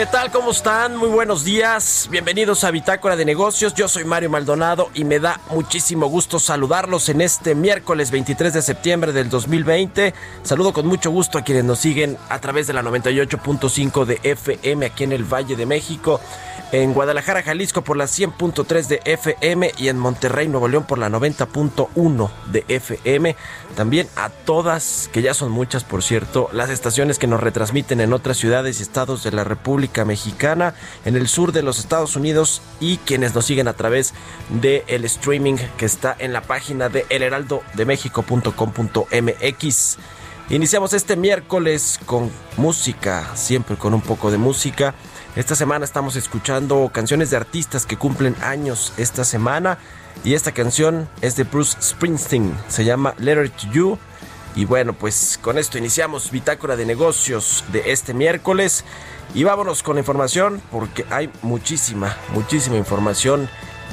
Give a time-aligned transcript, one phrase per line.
[0.00, 0.30] ¿Qué tal?
[0.30, 0.96] ¿Cómo están?
[0.96, 2.08] Muy buenos días.
[2.10, 3.74] Bienvenidos a Bitácora de Negocios.
[3.74, 8.62] Yo soy Mario Maldonado y me da muchísimo gusto saludarlos en este miércoles 23 de
[8.62, 10.14] septiembre del 2020.
[10.42, 14.86] Saludo con mucho gusto a quienes nos siguen a través de la 98.5 de FM
[14.86, 16.18] aquí en el Valle de México
[16.72, 21.08] en Guadalajara, Jalisco por la 100.3 de FM y en Monterrey, Nuevo León por la
[21.08, 23.34] 90.1 de FM.
[23.74, 28.12] También a todas, que ya son muchas por cierto, las estaciones que nos retransmiten en
[28.12, 32.62] otras ciudades y estados de la República Mexicana, en el sur de los Estados Unidos
[32.78, 34.12] y quienes nos siguen a través
[34.48, 39.98] del el streaming que está en la página de elheraldodemexico.com.mx.
[40.50, 44.94] Iniciamos este miércoles con música, siempre con un poco de música.
[45.36, 49.78] Esta semana estamos escuchando canciones de artistas que cumplen años esta semana.
[50.24, 53.98] Y esta canción es de Bruce Springsteen, se llama Letter to You.
[54.56, 58.84] Y bueno, pues con esto iniciamos Bitácora de Negocios de este miércoles.
[59.32, 63.48] Y vámonos con información porque hay muchísima, muchísima información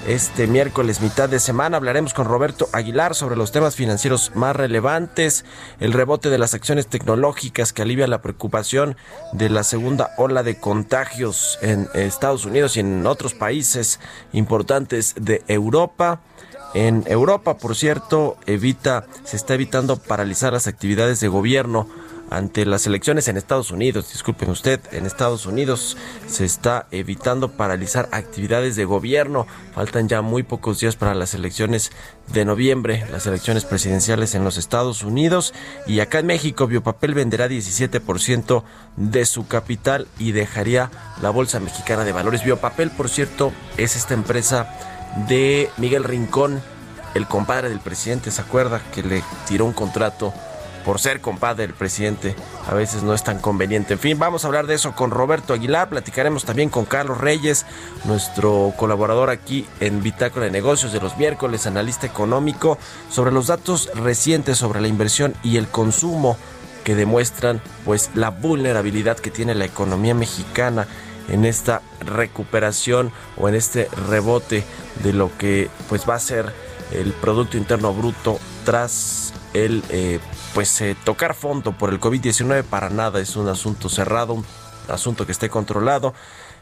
[0.06, 5.46] este miércoles, mitad de semana, hablaremos con Roberto Aguilar sobre los temas financieros más relevantes,
[5.80, 8.96] el rebote de las acciones tecnológicas que alivia la preocupación
[9.34, 14.00] de la segunda ola de contagios en Estados Unidos y en otros países
[14.34, 16.22] importantes de Europa.
[16.74, 21.88] En Europa, por cierto, evita, se está evitando paralizar las actividades de gobierno
[22.30, 24.12] ante las elecciones en Estados Unidos.
[24.12, 29.48] Disculpen usted, en Estados Unidos se está evitando paralizar actividades de gobierno.
[29.74, 31.92] Faltan ya muy pocos días para las elecciones
[32.34, 35.54] de noviembre, las elecciones presidenciales en los Estados Unidos.
[35.86, 38.64] Y acá en México, Biopapel venderá 17%
[38.96, 42.44] de su capital y dejaría la Bolsa Mexicana de Valores.
[42.44, 44.70] Biopapel, por cierto, es esta empresa
[45.28, 46.62] de Miguel Rincón,
[47.16, 48.82] el compadre del presidente, ¿se acuerda?
[48.94, 50.34] Que le tiró un contrato
[50.88, 52.34] por ser compadre del presidente,
[52.66, 53.96] a veces no es tan conveniente.
[53.96, 57.66] En fin, vamos a hablar de eso con Roberto Aguilar, platicaremos también con Carlos Reyes,
[58.06, 62.78] nuestro colaborador aquí en Bitácora de Negocios de los miércoles, analista económico,
[63.10, 66.38] sobre los datos recientes sobre la inversión y el consumo
[66.86, 70.88] que demuestran pues la vulnerabilidad que tiene la economía mexicana
[71.28, 74.64] en esta recuperación o en este rebote
[75.04, 76.54] de lo que pues va a ser
[76.94, 80.20] el Producto Interno Bruto tras el eh,
[80.58, 84.44] pues eh, tocar fondo por el COVID-19 para nada es un asunto cerrado, un
[84.90, 86.16] asunto que esté controlado.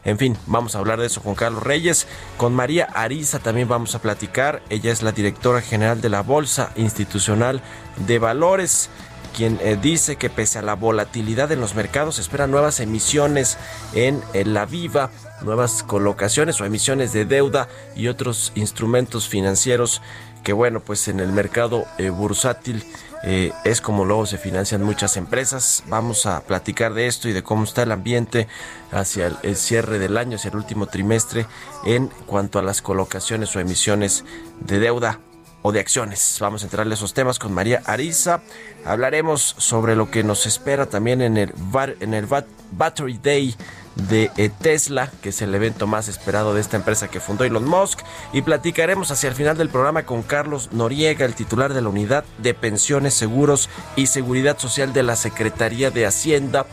[0.04, 2.06] En fin, vamos a hablar de eso con Carlos Reyes.
[2.36, 4.60] Con María Ariza también vamos a platicar.
[4.68, 7.62] Ella es la directora general de la Bolsa Institucional
[8.06, 8.90] de Valores
[9.34, 13.58] quien eh, dice que pese a la volatilidad en los mercados esperan nuevas emisiones
[13.92, 15.10] en, la Viva,
[15.42, 20.00] nuevas colocaciones o emisiones de deuda y otros instrumentos financieros
[20.42, 22.82] que bueno, pues en el mercado eh, bursátil
[23.24, 25.82] eh, es como luego se financian muchas empresas.
[25.88, 28.46] Vamos a platicar de esto y de cómo está el ambiente
[28.92, 31.46] hacia el, cierre del año, hacia el último trimestre,
[31.84, 34.24] en cuanto a las colocaciones o emisiones
[34.60, 35.20] de deuda
[35.62, 36.36] o de acciones.
[36.40, 38.42] Vamos a entrarle a esos temas con María Ariza.
[38.84, 41.52] Hablaremos sobre lo que nos espera también en el,
[42.00, 42.26] en el
[42.72, 43.56] Battery Day
[43.96, 47.64] de eh, Tesla, que es el evento más esperado de esta empresa que fundó Elon
[47.64, 48.00] Musk.
[48.32, 52.24] Y platicaremos hacia el final del programa con Carlos Noriega, el titular de la Unidad
[52.38, 56.66] de Pensiones, Seguros y Seguridad Social de la Secretaría de Hacienda.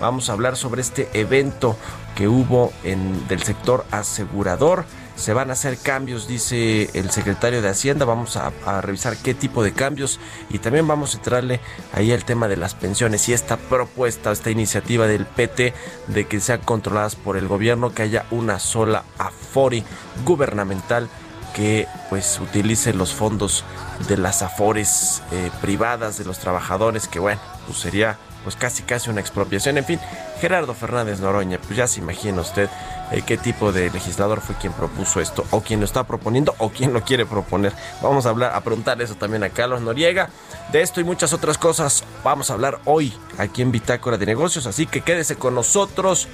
[0.00, 1.76] Vamos a hablar sobre este evento
[2.16, 4.84] que hubo en, del sector asegurador
[5.16, 8.04] se van a hacer cambios, dice el secretario de Hacienda.
[8.04, 10.18] Vamos a, revisar qué tipo de cambios
[10.50, 11.60] y también vamos a entrarle
[11.92, 15.74] ahí al tema de las pensiones y esta propuesta, esta iniciativa del PT
[16.08, 19.84] de que sean controladas por el gobierno, que haya una sola Afori
[20.24, 21.08] gubernamental
[21.54, 23.64] que pues utilice los fondos
[24.08, 29.10] de las afores eh, privadas de los trabajadores, que bueno, pues sería pues casi casi
[29.10, 29.78] una expropiación.
[29.78, 30.00] En fin,
[30.40, 32.68] Gerardo Fernández Noroña, pues ya se imagina usted
[33.12, 36.70] eh, qué tipo de legislador fue quien propuso esto, o quien lo está proponiendo, o
[36.70, 37.72] quien lo quiere proponer.
[38.02, 40.30] Vamos a hablar, a preguntar eso también a Carlos Noriega.
[40.72, 44.66] De esto y muchas otras cosas vamos a hablar hoy aquí en Bitácora de Negocios,
[44.66, 46.28] así que quédese con nosotros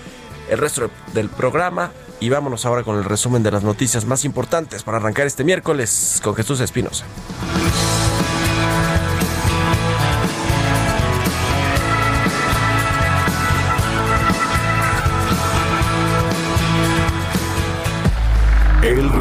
[0.49, 1.91] el resto del programa
[2.21, 6.21] y vámonos ahora con el resumen de las noticias más importantes para arrancar este miércoles
[6.23, 7.05] con Jesús Espinosa.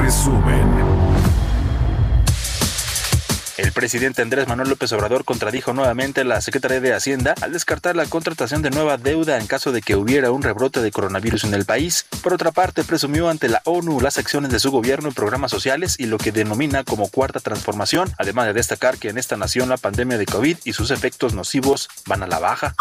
[0.08, 0.66] Resumen.
[3.58, 7.98] El presidente Andrés Manuel López Obrador contradijo nuevamente a la Secretaría de Hacienda al descartar
[7.98, 11.54] la contratación de nueva deuda en caso de que hubiera un rebrote de coronavirus en
[11.54, 12.06] el país.
[12.24, 15.98] Por otra parte, presumió ante la ONU las acciones de su gobierno en programas sociales
[16.00, 19.76] y lo que denomina como cuarta transformación, además de destacar que en esta nación la
[19.76, 22.76] pandemia de COVID y sus efectos nocivos van a la baja.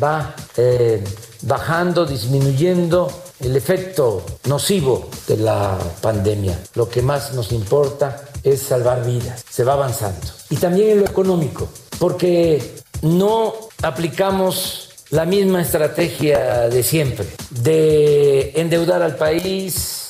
[0.00, 1.02] Va eh,
[1.42, 6.58] bajando, disminuyendo el efecto nocivo de la pandemia.
[6.74, 10.26] Lo que más nos importa es salvar vidas, se va avanzando.
[10.50, 11.68] Y también en lo económico,
[11.98, 20.06] porque no aplicamos la misma estrategia de siempre, de endeudar al país,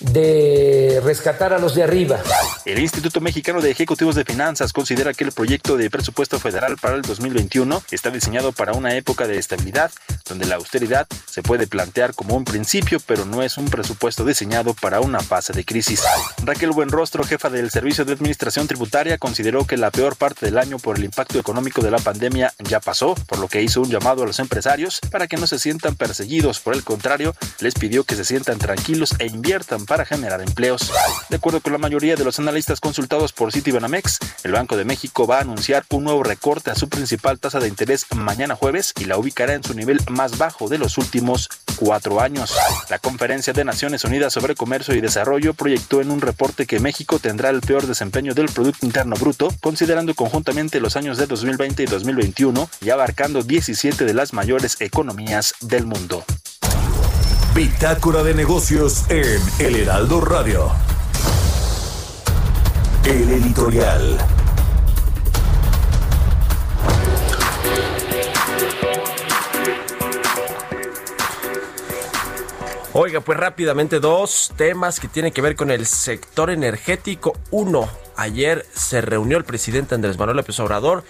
[0.00, 2.20] de rescatar a los de arriba.
[2.64, 6.94] El Instituto Mexicano de Ejecutivos de Finanzas considera que el proyecto de presupuesto federal para
[6.94, 9.90] el 2021 está diseñado para una época de estabilidad,
[10.28, 14.74] donde la austeridad se puede plantear como un principio, pero no es un presupuesto diseñado
[14.74, 16.02] para una fase de crisis.
[16.44, 20.78] Raquel Buenrostro, jefa del Servicio de Administración Tributaria, consideró que la peor parte del año
[20.78, 24.22] por el impacto económico de la pandemia ya pasó, por lo que hizo un llamado
[24.22, 28.14] a los empresarios para que no se sientan perseguidos, por el contrario, les pidió que
[28.14, 30.92] se sientan tranquilos e inviertan para generar empleos.
[31.28, 35.26] De acuerdo con la mayoría de los analistas consultados por Citibanamex, el Banco de México
[35.26, 39.06] va a anunciar un nuevo recorte a su principal tasa de interés mañana jueves y
[39.06, 42.54] la ubicará en su nivel más bajo de los últimos cuatro años.
[42.90, 47.18] La Conferencia de Naciones Unidas sobre Comercio y Desarrollo proyectó en un reporte que México
[47.18, 51.86] tendrá el peor desempeño del Producto Interno Bruto, considerando conjuntamente los años de 2020 y
[51.86, 56.24] 2021 y abarcando 17 de las mayores economías del mundo.
[57.58, 60.70] Bitácora de negocios en El Heraldo Radio.
[63.04, 64.16] El editorial.
[72.92, 77.36] Oiga, pues rápidamente dos temas que tienen que ver con el sector energético.
[77.50, 81.02] Uno, ayer se reunió el presidente Andrés Manuel López Obrador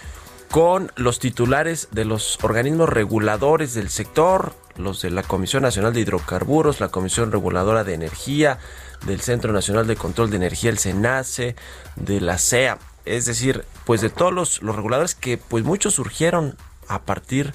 [0.50, 6.00] con los titulares de los organismos reguladores del sector, los de la Comisión Nacional de
[6.00, 8.58] Hidrocarburos, la Comisión Reguladora de Energía,
[9.06, 11.56] del Centro Nacional de Control de Energía, el SENACE,
[11.96, 16.56] de la CEA, es decir, pues de todos los, reguladores que pues muchos surgieron
[16.88, 17.52] a partir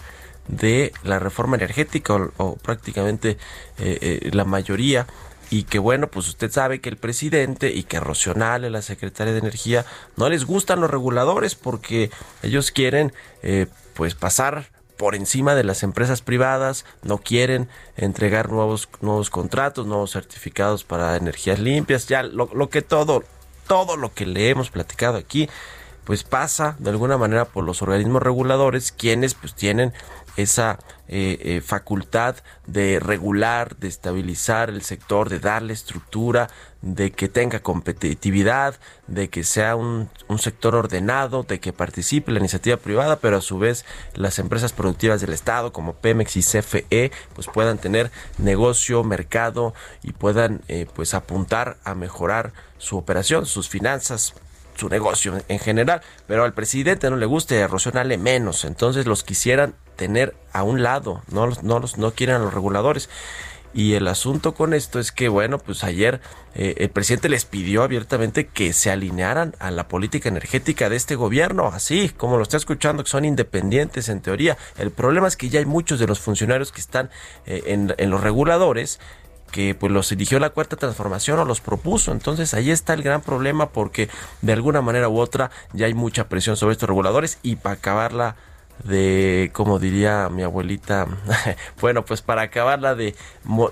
[0.48, 3.38] de la reforma energética o, prácticamente
[3.78, 5.08] eh, eh, la mayoría.
[5.50, 9.40] Y que bueno, pues usted sabe que el presidente y que Rocional, la secretaria de
[9.40, 9.86] Energía,
[10.18, 12.10] no les gustan los reguladores porque
[12.42, 13.14] ellos quieren
[13.44, 19.86] eh, pues pasar por encima de las empresas privadas, no quieren entregar nuevos, nuevos contratos,
[19.86, 23.24] nuevos certificados para energías limpias, ya lo, lo que todo,
[23.68, 25.50] todo lo que le hemos platicado aquí,
[26.04, 29.94] pues pasa de alguna manera por los organismos reguladores, quienes pues tienen
[30.36, 36.50] esa eh, eh, facultad de regular, de estabilizar el sector, de darle estructura,
[36.84, 38.76] de que tenga competitividad,
[39.08, 43.42] de que sea un, un, sector ordenado, de que participe la iniciativa privada, pero a
[43.42, 43.86] su vez
[44.16, 49.74] las empresas productivas del Estado como Pemex y CFE pues puedan tener negocio, mercado
[50.04, 54.34] y puedan eh, pues apuntar a mejorar su operación, sus finanzas,
[54.76, 57.70] su negocio en general, pero al presidente no le guste, a
[58.18, 62.40] menos, entonces los quisieran tener a un lado, no los, no los, no quieren a
[62.40, 63.10] los reguladores.
[63.74, 66.22] Y el asunto con esto es que, bueno, pues ayer
[66.54, 71.16] eh, el presidente les pidió abiertamente que se alinearan a la política energética de este
[71.16, 74.58] gobierno, así como lo está escuchando, que son independientes en teoría.
[74.78, 77.10] El problema es que ya hay muchos de los funcionarios que están
[77.48, 77.64] eh,
[77.98, 79.00] en, los reguladores
[79.52, 82.12] que pues los eligió la cuarta transformación o los propuso.
[82.12, 84.10] Entonces ahí está el gran problema porque
[84.42, 88.36] de alguna manera u otra ya hay mucha presión sobre estos reguladores y para acabarla
[88.84, 91.08] de, como diría mi abuelita,
[91.82, 93.16] bueno, pues para acabarla de,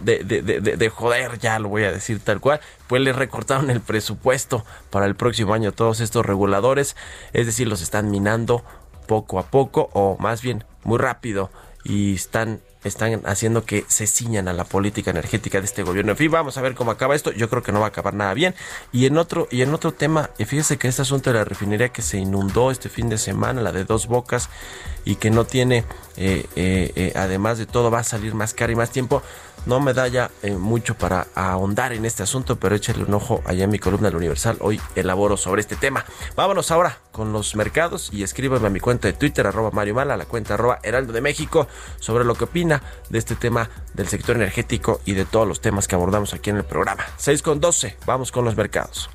[0.01, 3.81] de, de, de, joder, ya lo voy a decir tal cual, pues le recortaron el
[3.81, 6.95] presupuesto para el próximo año todos estos reguladores,
[7.33, 8.63] es decir, los están minando
[9.07, 11.49] poco a poco o más bien muy rápido
[11.83, 16.11] y están están haciendo que se ciñan a la política energética de este gobierno.
[16.11, 17.31] En fin, vamos a ver cómo acaba esto.
[17.31, 18.55] Yo creo que no va a acabar nada bien.
[18.91, 22.01] Y en otro, y en otro tema, fíjese que este asunto de la refinería que
[22.01, 24.49] se inundó este fin de semana, la de dos bocas,
[25.05, 25.83] y que no tiene,
[26.17, 29.21] eh, eh, eh, además de todo, va a salir más caro y más tiempo.
[29.65, 33.65] No me da ya mucho para ahondar en este asunto, pero échale un ojo allá
[33.65, 34.57] en mi columna del Universal.
[34.59, 36.03] Hoy elaboro sobre este tema.
[36.35, 40.15] Vámonos ahora con los mercados y escríbeme a mi cuenta de Twitter, arroba Mario Mala,
[40.15, 41.67] a la cuenta arroba Heraldo de México,
[41.99, 45.87] sobre lo que opina de este tema del sector energético y de todos los temas
[45.87, 47.05] que abordamos aquí en el programa.
[47.17, 49.09] 6 con 12, vamos con los mercados.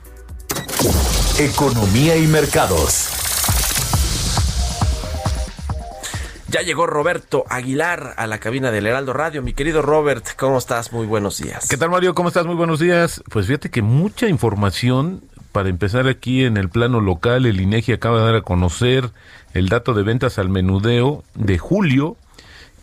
[1.38, 3.08] Economía y mercados.
[6.48, 9.42] Ya llegó Roberto Aguilar a la cabina del Heraldo Radio.
[9.42, 10.92] Mi querido Robert, ¿cómo estás?
[10.92, 11.68] Muy buenos días.
[11.68, 12.14] ¿Qué tal, Mario?
[12.14, 12.46] ¿Cómo estás?
[12.46, 13.22] Muy buenos días.
[13.30, 17.46] Pues fíjate que mucha información para empezar aquí en el plano local.
[17.46, 19.10] El INEGI acaba de dar a conocer
[19.54, 22.16] el dato de ventas al menudeo de julio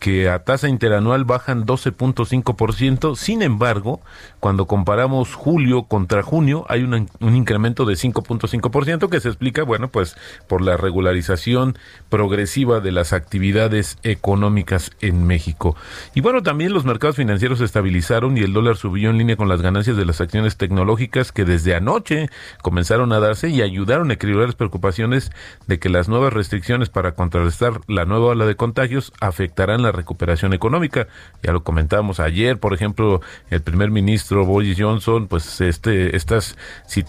[0.04, 3.16] que a tasa interanual bajan 12.5%.
[3.16, 4.02] Sin embargo,
[4.42, 10.18] cuando comparamos julio contra junio, hay un, incremento de 5.5% que se explica, bueno, pues
[10.50, 11.78] por la regularización
[12.10, 15.78] progresiva de las actividades económicas en México.
[16.14, 19.48] Y bueno, también los mercados financieros se estabilizaron y el dólar subió en línea con
[19.48, 22.28] las ganancias de las acciones tecnológicas que desde anoche
[22.62, 25.32] comenzaron a darse y ayudaron a equilibrar las preocupaciones
[25.68, 30.54] de que las nuevas restricciones para contrarrestar la nueva ola de contagios afectarán la recuperación
[30.54, 31.08] económica.
[31.42, 36.58] Ya lo comentábamos ayer, por ejemplo, el primer ministro Boris Johnson, pues este, estas,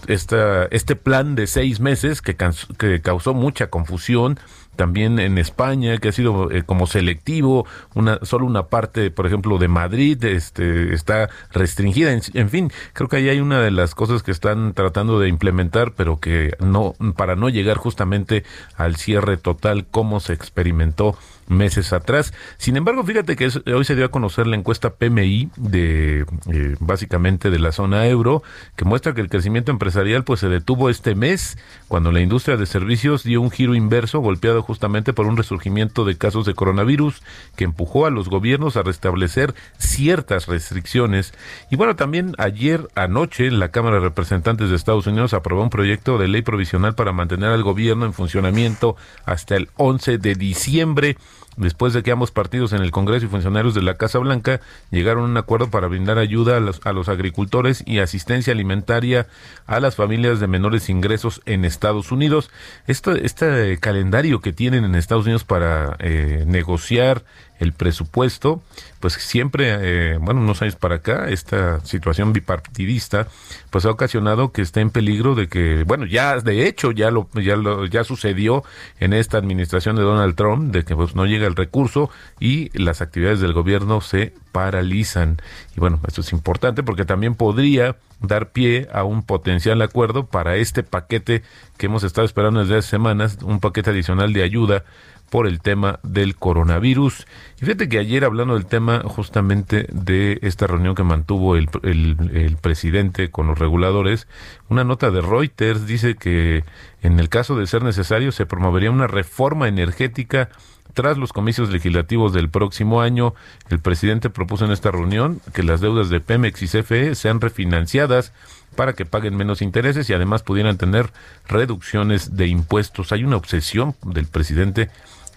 [0.07, 2.37] esta, este plan de seis meses que,
[2.77, 4.39] que causó mucha confusión,
[4.75, 9.57] también en España que ha sido eh, como selectivo una solo una parte por ejemplo
[9.57, 13.95] de Madrid este está restringida en, en, fin creo que ahí hay una de las
[13.95, 18.43] cosas que están tratando de implementar pero que no para no llegar justamente
[18.75, 22.33] al cierre total como se experimentó meses atrás.
[22.57, 27.49] Sin embargo, fíjate que hoy se dio a conocer la encuesta PMI de eh, básicamente
[27.49, 28.43] de la zona euro
[28.75, 32.65] que muestra que el crecimiento empresarial pues se detuvo este mes cuando la industria de
[32.65, 37.21] servicios dio un giro inverso golpeado justamente por un resurgimiento de casos de coronavirus
[37.55, 41.33] que empujó a los gobiernos a restablecer ciertas restricciones.
[41.69, 46.17] Y bueno, también ayer anoche la Cámara de Representantes de Estados Unidos aprobó un proyecto
[46.17, 51.17] de ley provisional para mantener al gobierno en funcionamiento hasta el 11 de diciembre
[51.57, 54.61] después de que ambos partidos en el Congreso y funcionarios de la Casa Blanca
[54.91, 59.27] llegaron a un acuerdo para brindar ayuda a los, a los, agricultores y asistencia alimentaria
[59.65, 62.49] a las familias de menores ingresos en Estados Unidos.
[62.87, 67.23] Este, calendario que tienen en Estados Unidos para eh, negociar
[67.59, 68.61] el presupuesto,
[68.99, 73.27] pues siempre, eh, bueno, unos años para acá, esta situación bipartidista,
[73.69, 77.29] pues ha ocasionado que esté en peligro de que, bueno, ya de hecho ya lo,
[77.33, 78.63] ya lo, ya sucedió
[78.99, 82.09] en esta administración de Donald Trump, de que pues no llega el recurso
[82.39, 85.37] y las actividades del gobierno se paralizan.
[85.75, 90.55] Y bueno, esto es importante porque también podría dar pie a un potencial acuerdo para
[90.55, 91.43] este paquete
[91.77, 94.83] que hemos estado esperando desde hace semanas, un paquete adicional de ayuda
[95.29, 97.25] por el tema del coronavirus.
[97.57, 102.57] Y fíjate que ayer hablando del tema justamente de esta reunión que mantuvo el, el,
[102.57, 104.27] presidente con los reguladores,
[104.69, 106.63] una nota de Reuters dice que
[107.01, 110.49] en el caso de ser necesario se promovería una reforma energética
[110.95, 113.35] tras los comicios legislativos del próximo año,
[113.69, 118.31] el presidente propuso en esta reunión que las deudas de Pemex y CFE sean refinanciadas
[118.75, 121.11] para que paguen menos intereses y además pudieran tener
[121.47, 123.11] reducciones de impuestos.
[123.11, 124.89] Hay una obsesión del presidente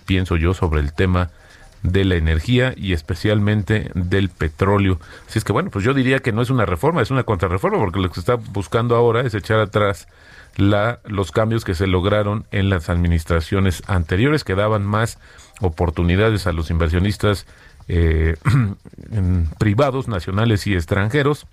[0.08, 1.28] pienso yo, sobre el tema
[1.82, 4.98] de la energía y especialmente del petróleo.
[5.28, 7.78] Así es que bueno, pues yo diría que no es una reforma, es una contrarreforma,
[7.78, 10.08] porque lo que se está buscando ahora es echar atrás
[10.56, 15.18] la, los cambios que se lograron en las administraciones anteriores, que daban más
[15.60, 17.46] oportunidades a los inversionistas
[17.86, 18.36] eh,
[19.58, 21.46] privados, nacionales y extranjeros,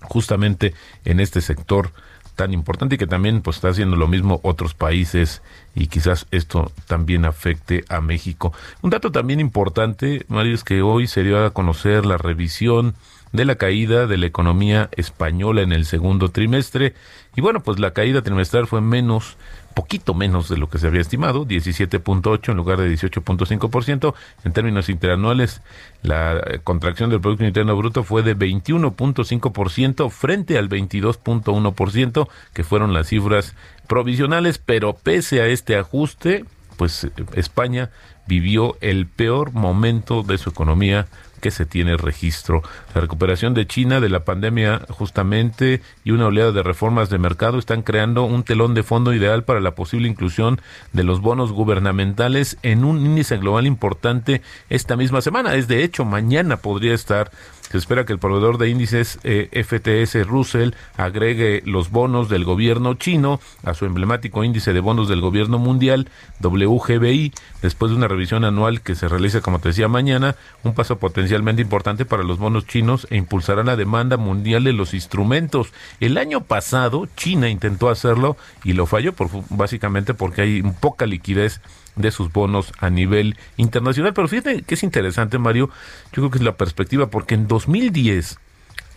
[0.00, 0.72] justamente
[1.04, 1.92] en este sector
[2.34, 5.42] tan importante y que también pues está haciendo lo mismo otros países
[5.74, 8.52] y quizás esto también afecte a México.
[8.80, 12.94] Un dato también importante, Mario, es que hoy se dio a conocer la revisión
[13.32, 16.94] de la caída de la economía española en el segundo trimestre
[17.34, 19.36] y bueno, pues la caída trimestral fue menos
[19.72, 24.14] poquito menos de lo que se había estimado, 17.8 en lugar de 18.5%.
[24.44, 25.62] En términos interanuales,
[26.02, 33.08] la contracción del Producto Interno Bruto fue de 21.5% frente al 22.1%, que fueron las
[33.08, 33.54] cifras
[33.86, 36.44] provisionales, pero pese a este ajuste,
[36.76, 37.90] pues eh, España
[38.26, 41.06] vivió el peor momento de su economía
[41.42, 42.62] que se tiene registro.
[42.94, 47.58] La recuperación de China de la pandemia justamente y una oleada de reformas de mercado
[47.58, 50.60] están creando un telón de fondo ideal para la posible inclusión
[50.92, 55.56] de los bonos gubernamentales en un índice global importante esta misma semana.
[55.56, 57.32] Es de hecho, mañana podría estar
[57.72, 62.92] se espera que el proveedor de índices eh, FTS Russell agregue los bonos del gobierno
[62.92, 66.10] chino a su emblemático índice de bonos del gobierno mundial
[66.42, 70.98] WGBI después de una revisión anual que se realiza, como te decía, mañana, un paso
[70.98, 75.72] potencialmente importante para los bonos chinos e impulsará la demanda mundial de los instrumentos.
[75.98, 81.62] El año pasado China intentó hacerlo y lo falló por, básicamente porque hay poca liquidez
[81.96, 84.14] de sus bonos a nivel internacional.
[84.14, 85.68] Pero fíjate que es interesante, Mario,
[86.12, 88.38] yo creo que es la perspectiva, porque en 2010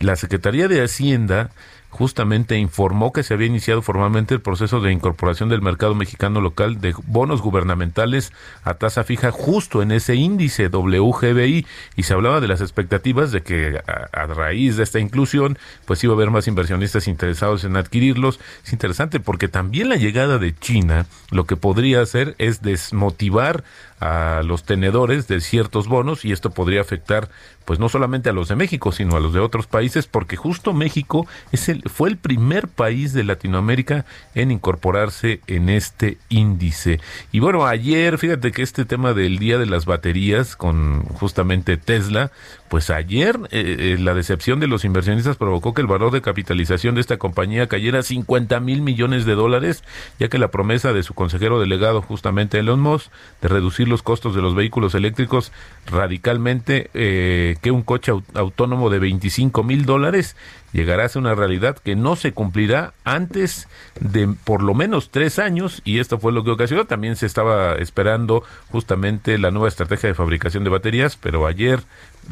[0.00, 1.50] la Secretaría de Hacienda
[1.90, 6.80] justamente informó que se había iniciado formalmente el proceso de incorporación del mercado mexicano local
[6.80, 8.32] de bonos gubernamentales
[8.64, 11.66] a tasa fija justo en ese índice WGBI
[11.96, 16.12] y se hablaba de las expectativas de que a, raíz de esta inclusión pues iba
[16.12, 18.40] a haber más inversionistas interesados en adquirirlos.
[18.64, 23.64] Es interesante porque también la llegada de China lo que podría hacer es desmotivar
[24.00, 27.28] a los tenedores de ciertos bonos y esto podría afectar
[27.66, 30.72] pues no solamente a los de México, sino a los de otros países, porque justo
[30.72, 37.00] México es el, fue el primer país de Latinoamérica en incorporarse en este índice.
[37.32, 42.30] Y bueno, ayer, fíjate que este tema del Día de las Baterías con justamente Tesla,
[42.68, 46.94] pues ayer eh, eh, la decepción de los inversionistas provocó que el valor de capitalización
[46.94, 49.84] de esta compañía cayera a 50 mil millones de dólares,
[50.18, 54.34] ya que la promesa de su consejero delegado, justamente Elon Musk, de reducir los costos
[54.34, 55.52] de los vehículos eléctricos
[55.86, 60.36] radicalmente, eh, que un coche autónomo de 25 mil dólares
[60.72, 63.66] llegará a ser una realidad que no se cumplirá antes
[63.98, 66.84] de por lo menos tres años y esto fue lo que ocasionó.
[66.84, 71.80] También se estaba esperando justamente la nueva estrategia de fabricación de baterías, pero ayer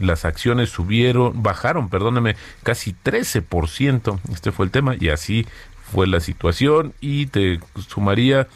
[0.00, 4.18] las acciones subieron, bajaron, perdóname, casi 13%.
[4.32, 5.46] Este fue el tema y así
[5.92, 8.48] fue la situación y te sumaría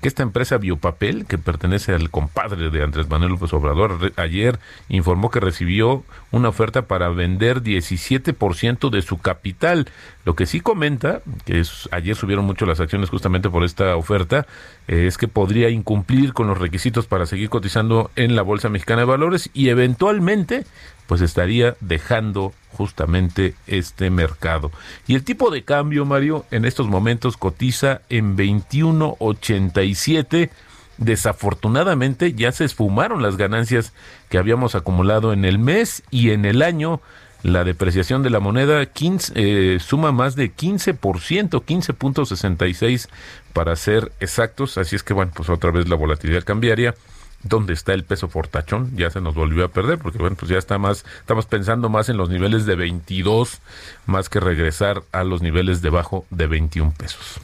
[0.00, 5.30] que esta empresa Biopapel, que pertenece al compadre de Andrés Manuel López Obrador, ayer informó
[5.30, 9.88] que recibió una oferta para vender 17% de su capital.
[10.24, 14.46] Lo que sí comenta, que es, ayer subieron mucho las acciones justamente por esta oferta,
[14.88, 19.02] eh, es que podría incumplir con los requisitos para seguir cotizando en la Bolsa Mexicana
[19.02, 20.64] de Valores y eventualmente
[21.12, 24.72] pues estaría dejando justamente este mercado.
[25.06, 30.48] Y el tipo de cambio, Mario, en estos momentos cotiza en 21.87.
[30.96, 33.92] Desafortunadamente ya se esfumaron las ganancias
[34.30, 37.02] que habíamos acumulado en el mes y en el año
[37.42, 43.10] la depreciación de la moneda 15, eh, suma más de 15%, 15.66
[43.52, 44.78] para ser exactos.
[44.78, 46.94] Así es que bueno, pues otra vez la volatilidad cambiaria
[47.42, 50.58] dónde está el peso fortachón, ya se nos volvió a perder, porque bueno, pues ya
[50.58, 53.60] está más, estamos pensando más en los niveles de 22,
[54.06, 57.40] más que regresar a los niveles debajo de 21 pesos.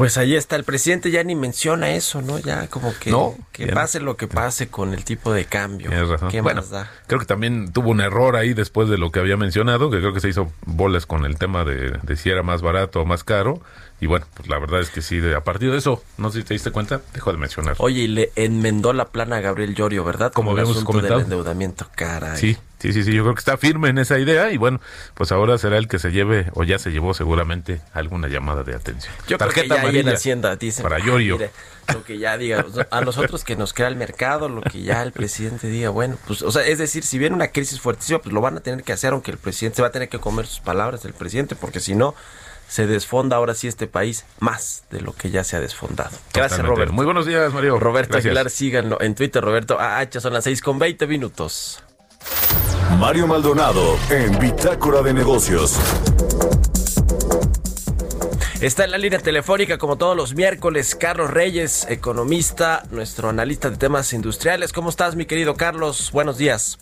[0.00, 2.38] Pues ahí está, el presidente ya ni menciona eso, ¿no?
[2.38, 3.14] Ya como que,
[3.52, 5.90] que pase lo que pase con el tipo de cambio.
[6.30, 6.90] ¿Qué más da?
[7.06, 10.14] Creo que también tuvo un error ahí después de lo que había mencionado, que creo
[10.14, 13.24] que se hizo bolas con el tema de, de si era más barato o más
[13.24, 13.60] caro.
[14.00, 16.44] Y bueno, pues la verdad es que sí, a partir de eso, no sé si
[16.44, 17.76] te diste cuenta, dejo de mencionar.
[17.78, 20.32] Oye, y le enmendó la plana a Gabriel Llorio, ¿verdad?
[20.32, 21.16] Como, habíamos comentado.
[21.16, 22.34] del endeudamiento, cara.
[22.36, 24.80] Sí, sí, sí, sí, yo creo que está firme en esa idea y bueno,
[25.12, 28.74] pues ahora será el que se lleve, o ya se llevó seguramente, alguna llamada de
[28.74, 29.12] atención.
[29.28, 30.82] Yo Tarjeta creo que ya en Hacienda dicen.
[30.82, 31.38] Para Llorio.
[31.92, 35.12] lo que ya diga, a nosotros que nos crea el mercado, lo que ya el
[35.12, 38.40] presidente diga, bueno, pues, o sea, es decir, si viene una crisis fuertísima, pues lo
[38.40, 40.60] van a tener que hacer, aunque el presidente se va a tener que comer sus
[40.60, 42.14] palabras del presidente, porque si no
[42.70, 46.16] se desfonda ahora sí este país más de lo que ya se ha desfondado.
[46.32, 46.92] Gracias, Roberto.
[46.92, 47.80] Muy buenos días, Mario.
[47.80, 51.82] Roberto Aguilar, síganlo en Twitter, Roberto AH, son las 6 con 20 minutos.
[52.98, 55.76] Mario Maldonado en Bitácora de Negocios.
[58.60, 63.78] Está en la línea telefónica como todos los miércoles Carlos Reyes, economista, nuestro analista de
[63.78, 64.72] temas industriales.
[64.72, 66.10] ¿Cómo estás, mi querido Carlos?
[66.12, 66.78] Buenos días.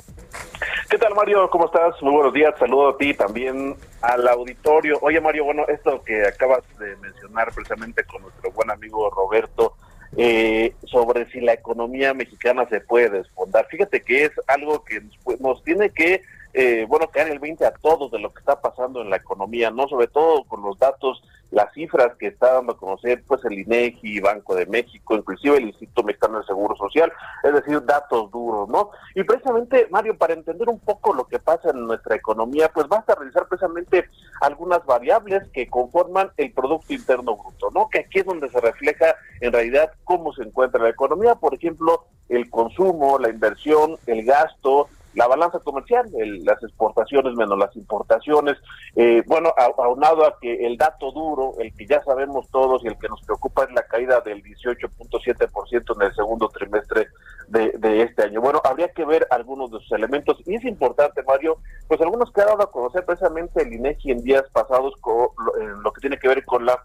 [0.91, 1.49] ¿Qué tal, Mario?
[1.51, 2.01] ¿Cómo estás?
[2.03, 2.55] Muy buenos días.
[2.59, 4.99] Saludo a ti también al auditorio.
[5.03, 9.75] Oye, Mario, bueno, esto que acabas de mencionar precisamente con nuestro buen amigo Roberto,
[10.17, 13.67] eh, sobre si la economía mexicana se puede desfondar.
[13.67, 15.03] Fíjate que es algo que
[15.41, 16.23] nos, tiene que,
[16.55, 19.71] eh, bueno, caer el 20 a todos de lo que está pasando en la economía,
[19.71, 19.88] ¿no?
[19.88, 24.20] Sobre todo con los datos las cifras que está dando a conocer pues el INEGI,
[24.20, 28.90] Banco de México, inclusive el Instituto Mexicano del Seguro Social, es decir, datos duros, ¿no?
[29.14, 33.14] Y precisamente, Mario, para entender un poco lo que pasa en nuestra economía, pues basta
[33.14, 34.08] revisar precisamente
[34.40, 37.88] algunas variables que conforman el Producto Interno Bruto, ¿no?
[37.88, 42.04] Que aquí es donde se refleja en realidad cómo se encuentra la economía, por ejemplo,
[42.28, 46.07] el consumo, la inversión, el gasto, la balanza comercial,
[46.44, 48.57] las exportaciones menos las importaciones,
[48.94, 52.96] eh, bueno, aunado a que el dato duro, el que ya sabemos todos y el
[52.98, 57.09] que nos preocupa es la caída del 18.7% en el segundo trimestre
[57.48, 58.40] de, de, este año.
[58.40, 62.42] Bueno, habría que ver algunos de sus elementos y es importante, Mario, pues algunos que
[62.42, 65.28] ha dado a conocer precisamente el INEGI en días pasados con
[65.61, 66.81] en lo que tiene que ver con la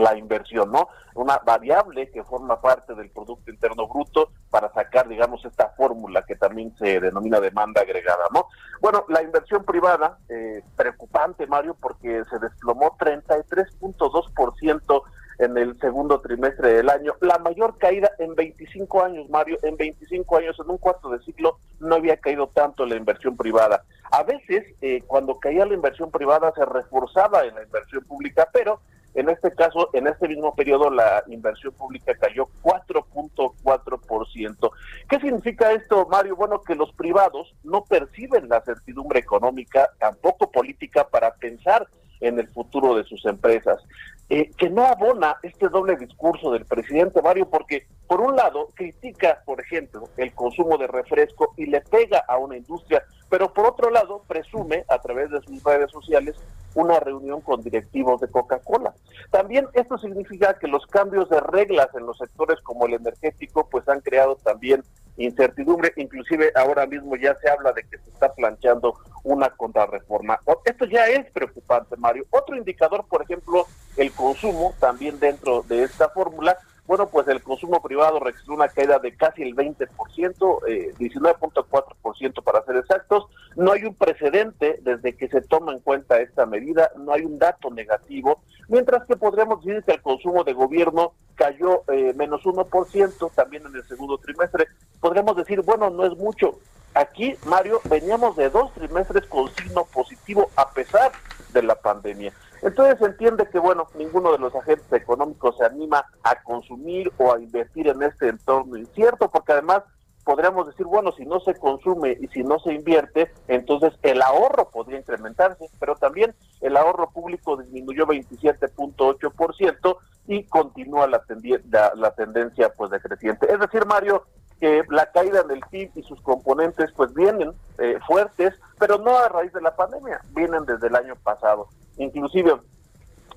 [0.00, 0.88] la inversión, ¿no?
[1.14, 6.36] Una variable que forma parte del Producto Interno Bruto para sacar, digamos, esta fórmula que
[6.36, 8.46] también se denomina demanda agregada, ¿no?
[8.80, 15.02] Bueno, la inversión privada, eh, preocupante, Mario, porque se desplomó 33.2%
[15.40, 20.36] en el segundo trimestre del año, la mayor caída en 25 años, Mario, en 25
[20.36, 23.82] años, en un cuarto de siglo, no había caído tanto la inversión privada.
[24.12, 28.80] A veces, eh, cuando caía la inversión privada, se reforzaba en la inversión pública, pero
[29.14, 34.70] en este caso, en este mismo periodo, la inversión pública cayó 4.4%.
[35.08, 36.36] ¿Qué significa esto, Mario?
[36.36, 41.86] Bueno, que los privados no perciben la certidumbre económica, tampoco política, para pensar
[42.20, 43.82] en el futuro de sus empresas.
[44.32, 49.42] Eh, que no abona este doble discurso del presidente Mario, porque por un lado critica,
[49.44, 53.90] por ejemplo, el consumo de refresco y le pega a una industria, pero por otro
[53.90, 56.36] lado presume a través de sus redes sociales
[56.76, 58.94] una reunión con directivos de Coca-Cola.
[59.32, 63.88] También esto significa que los cambios de reglas en los sectores como el energético pues
[63.88, 64.84] han creado también
[65.16, 70.40] incertidumbre, inclusive ahora mismo ya se habla de que se está planteando una contrarreforma.
[70.64, 72.24] Esto ya es preocupante, Mario.
[72.30, 76.56] Otro indicador, por ejemplo, el consumo, también dentro de esta fórmula,
[76.90, 82.64] bueno, pues el consumo privado registró una caída de casi el 20%, eh, 19.4% para
[82.64, 83.26] ser exactos.
[83.54, 87.38] No hay un precedente desde que se toma en cuenta esta medida, no hay un
[87.38, 93.30] dato negativo, mientras que podríamos decir que el consumo de gobierno cayó eh, menos 1%
[93.36, 94.66] también en el segundo trimestre.
[94.98, 96.58] Podríamos decir, bueno, no es mucho.
[96.94, 101.12] Aquí, Mario, veníamos de dos trimestres con signo positivo a pesar
[101.52, 102.32] de la pandemia.
[102.62, 107.40] Entonces entiende que, bueno, ninguno de los agentes económicos se anima a consumir o a
[107.40, 109.82] invertir en este entorno incierto, porque además
[110.24, 114.68] podríamos decir, bueno, si no se consume y si no se invierte, entonces el ahorro
[114.70, 119.96] podría incrementarse, pero también el ahorro público disminuyó 27.8%
[120.28, 121.22] y continúa la,
[121.70, 123.52] la, la tendencia pues decreciente.
[123.52, 124.24] Es decir, Mario,
[124.60, 129.28] que la caída del PIB y sus componentes pues vienen eh, fuertes, pero no a
[129.28, 131.68] raíz de la pandemia, vienen desde el año pasado.
[132.00, 132.54] Inclusive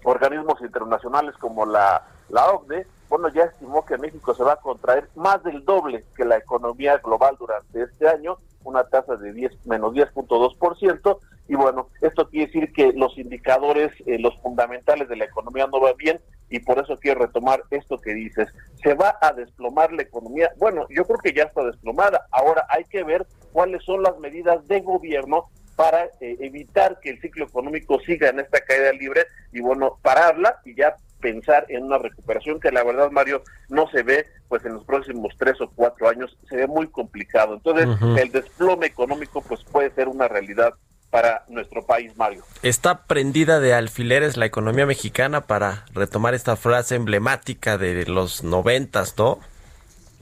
[0.05, 5.09] organismos internacionales como la, la OCDE, bueno, ya estimó que México se va a contraer
[5.15, 9.93] más del doble que la economía global durante este año, una tasa de 10, menos
[9.93, 15.67] 10.2%, y bueno, esto quiere decir que los indicadores, eh, los fundamentales de la economía
[15.67, 18.47] no van bien, y por eso quiero retomar esto que dices.
[18.81, 20.51] Se va a desplomar la economía.
[20.57, 22.27] Bueno, yo creo que ya está desplomada.
[22.31, 27.21] Ahora hay que ver cuáles son las medidas de gobierno para eh, evitar que el
[27.21, 31.97] ciclo económico siga en esta caída libre y bueno, pararla y ya pensar en una
[31.97, 36.09] recuperación que la verdad, Mario, no se ve pues en los próximos tres o cuatro
[36.09, 37.55] años, se ve muy complicado.
[37.55, 37.87] Entonces,
[38.21, 40.73] el desplome económico pues puede ser una realidad
[41.09, 42.43] para nuestro país, Mario.
[42.63, 49.15] Está prendida de alfileres la economía mexicana para retomar esta frase emblemática de los noventas,
[49.17, 49.39] ¿no?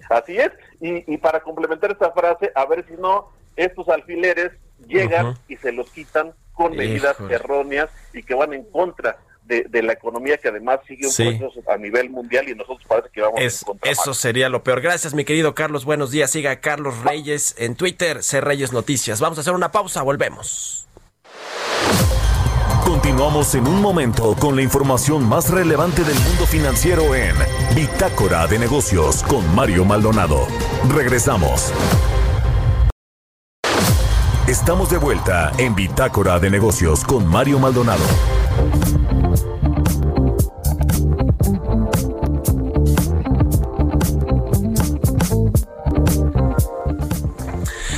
[0.10, 4.52] Así es, y, para complementar esta frase, a ver si no, estos alfileres
[4.88, 9.94] llegan y se los quitan con medidas erróneas y que van en contra de, la
[9.94, 13.44] economía que además sigue un proceso a nivel mundial y nosotros parece que vamos a
[13.44, 14.82] encontrar Eso sería lo peor.
[14.82, 15.84] Gracias, mi querido Carlos.
[15.84, 16.32] Buenos días.
[16.32, 19.20] Siga Carlos Reyes en Twitter, C Reyes Noticias.
[19.20, 20.88] Vamos a hacer una pausa, volvemos.
[22.86, 27.36] Continuamos en un momento con la información más relevante del mundo financiero en
[27.76, 30.48] Bitácora de Negocios con Mario Maldonado.
[30.90, 31.72] Regresamos.
[34.52, 38.04] Estamos de vuelta en Bitácora de Negocios con Mario Maldonado.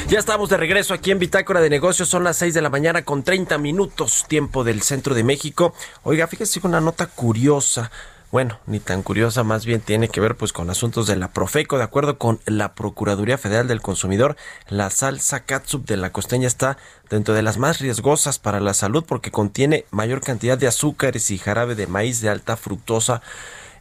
[0.07, 2.07] Ya estamos de regreso aquí en Bitácora de Negocios.
[2.07, 5.73] Son las 6 de la mañana con 30 minutos, tiempo del centro de México.
[6.03, 7.89] Oiga, fíjese una nota curiosa.
[8.33, 11.77] Bueno, ni tan curiosa, más bien tiene que ver pues con asuntos de la Profeco.
[11.77, 16.79] De acuerdo con la Procuraduría Federal del Consumidor, la salsa catsup de la costeña está
[17.11, 21.37] dentro de las más riesgosas para la salud porque contiene mayor cantidad de azúcares y
[21.37, 23.21] jarabe de maíz de alta fructosa.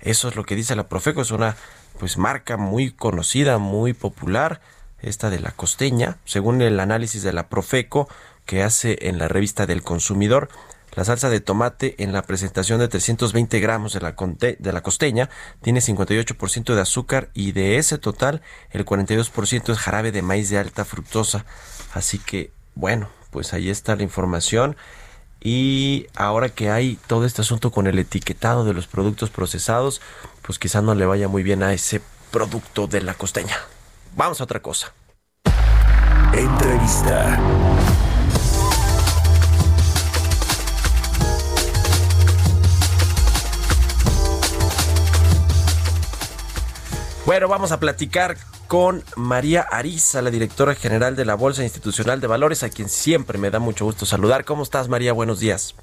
[0.02, 1.56] Eso es lo que dice la Profeco, es una
[1.98, 4.60] pues marca muy conocida, muy popular
[5.00, 8.06] esta de la costeña, según el análisis de la Profeco
[8.44, 10.50] que hace en la revista del consumidor,
[10.94, 15.30] La salsa de tomate en la presentación de 320 gramos de la, de la costeña
[15.62, 20.58] tiene 58% de azúcar y de ese total el 42% es jarabe de maíz de
[20.58, 21.46] alta fructosa.
[21.94, 24.76] Así que, bueno, pues ahí está la información.
[25.40, 30.02] Y ahora que hay todo este asunto con el etiquetado de los productos procesados,
[30.42, 33.56] pues quizás no le vaya muy bien a ese producto de la costeña.
[34.14, 34.92] Vamos a otra cosa.
[36.34, 37.40] Entrevista.
[47.32, 48.36] Bueno, vamos a platicar
[48.68, 53.38] con María Ariza, la directora general de la Bolsa Institucional de Valores, a quien siempre
[53.38, 54.44] me da mucho gusto saludar.
[54.44, 55.14] ¿Cómo estás, María?
[55.14, 55.74] Buenos días.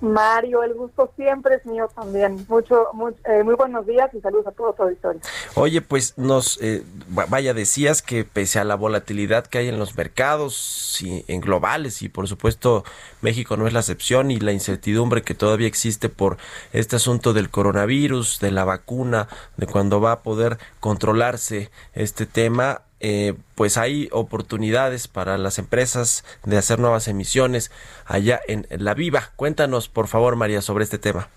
[0.00, 2.46] Mario, el gusto siempre es mío también.
[2.48, 2.86] Mucho,
[3.24, 5.20] eh, muy buenos días y saludos a todo tu auditorio.
[5.54, 9.96] Oye, pues nos, eh, vaya, decías que pese a la volatilidad que hay en los
[9.96, 12.84] mercados y en globales y por supuesto
[13.20, 16.36] México no es la excepción y la incertidumbre que todavía existe por
[16.72, 22.82] este asunto del coronavirus, de la vacuna, de cuándo va a poder controlarse este tema,
[23.00, 27.70] eh, pues hay oportunidades para las empresas de hacer nuevas emisiones
[28.06, 29.30] allá en, La Viva.
[29.36, 31.28] Cuéntanos, por favor, María, sobre este tema.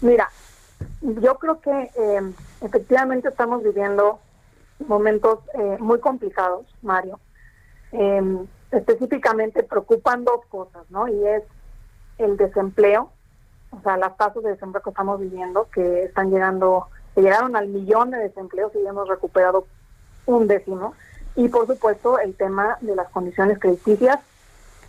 [0.00, 0.30] Mira,
[1.00, 4.20] yo creo que eh, efectivamente estamos viviendo
[4.86, 7.18] momentos eh, muy complicados, Mario.
[7.92, 11.08] Em, específicamente preocupan dos cosas, ¿no?
[11.08, 11.42] Y es
[12.18, 13.10] el desempleo,
[13.70, 17.68] o sea, las tasas de desempleo que estamos viviendo, que están llegando, que llegaron al
[17.68, 19.66] millón de desempleos y hemos recuperado
[20.26, 20.94] un décimo.
[21.34, 24.18] Y por supuesto el tema de las condiciones crediticias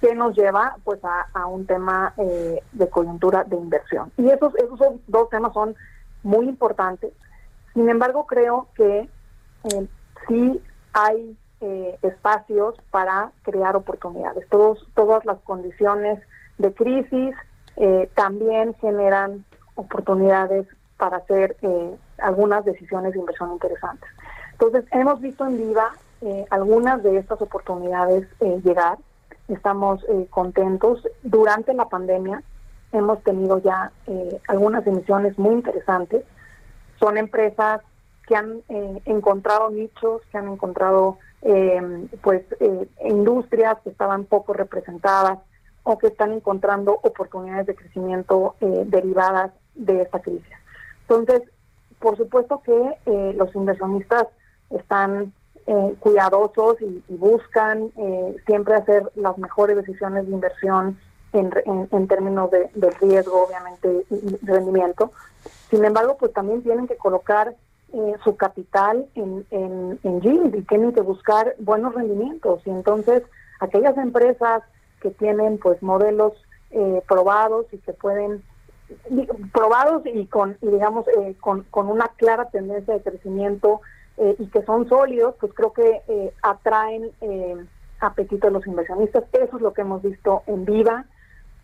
[0.04, 4.12] que nos lleva pues a, un tema eh, de coyuntura de inversión.
[4.18, 5.76] Y esos, esos dos temas son
[6.24, 7.14] muy importantes.
[7.74, 9.08] Sin embargo, creo que
[9.64, 9.88] eh,
[10.28, 14.46] sí hay eh, espacios para crear oportunidades.
[14.50, 16.20] Todos, todas las condiciones
[16.58, 17.34] de crisis
[18.14, 20.68] también generan oportunidades
[20.98, 21.58] para hacer
[22.20, 24.08] algunas decisiones de inversión interesantes.
[24.54, 28.98] Entonces, hemos visto en Viva eh, algunas de estas oportunidades eh, llegar.
[29.50, 31.06] Estamos eh, contentos.
[31.22, 32.42] Durante la pandemia
[32.94, 33.92] hemos tenido ya
[34.48, 36.24] algunas emisiones muy interesantes.
[37.00, 37.82] Son empresas
[38.28, 41.18] que han encontrado nichos, que han encontrado
[42.22, 42.44] pues
[43.04, 45.40] industrias que estaban poco representadas
[45.82, 50.56] o que están encontrando oportunidades de crecimiento derivadas de esta crisis.
[51.02, 51.42] Entonces,
[52.00, 54.28] por supuesto que los inversionistas
[54.76, 55.34] están
[55.66, 61.00] eh, cuidadosos y, buscan eh, siempre hacer las mejores decisiones de inversión
[61.32, 65.14] en, términos de, riesgo, obviamente, y rendimiento.
[65.70, 67.56] Sin embargo, pues también tienen que colocar
[67.94, 72.62] eh, su capital en, en, en yield y tienen que buscar buenos rendimientos.
[72.66, 73.24] Y entonces,
[73.62, 74.64] aquellas empresas
[75.02, 76.34] que tienen pues modelos
[77.08, 78.44] probados y que pueden
[79.54, 81.06] probados y con y digamos
[81.40, 83.82] con, con una clara tendencia de crecimiento
[84.18, 87.66] eh, y que son sólidos, pues creo que eh, atraen eh,
[88.00, 89.24] apetito a los inversionistas.
[89.34, 91.06] Eso es lo que hemos visto en Viva.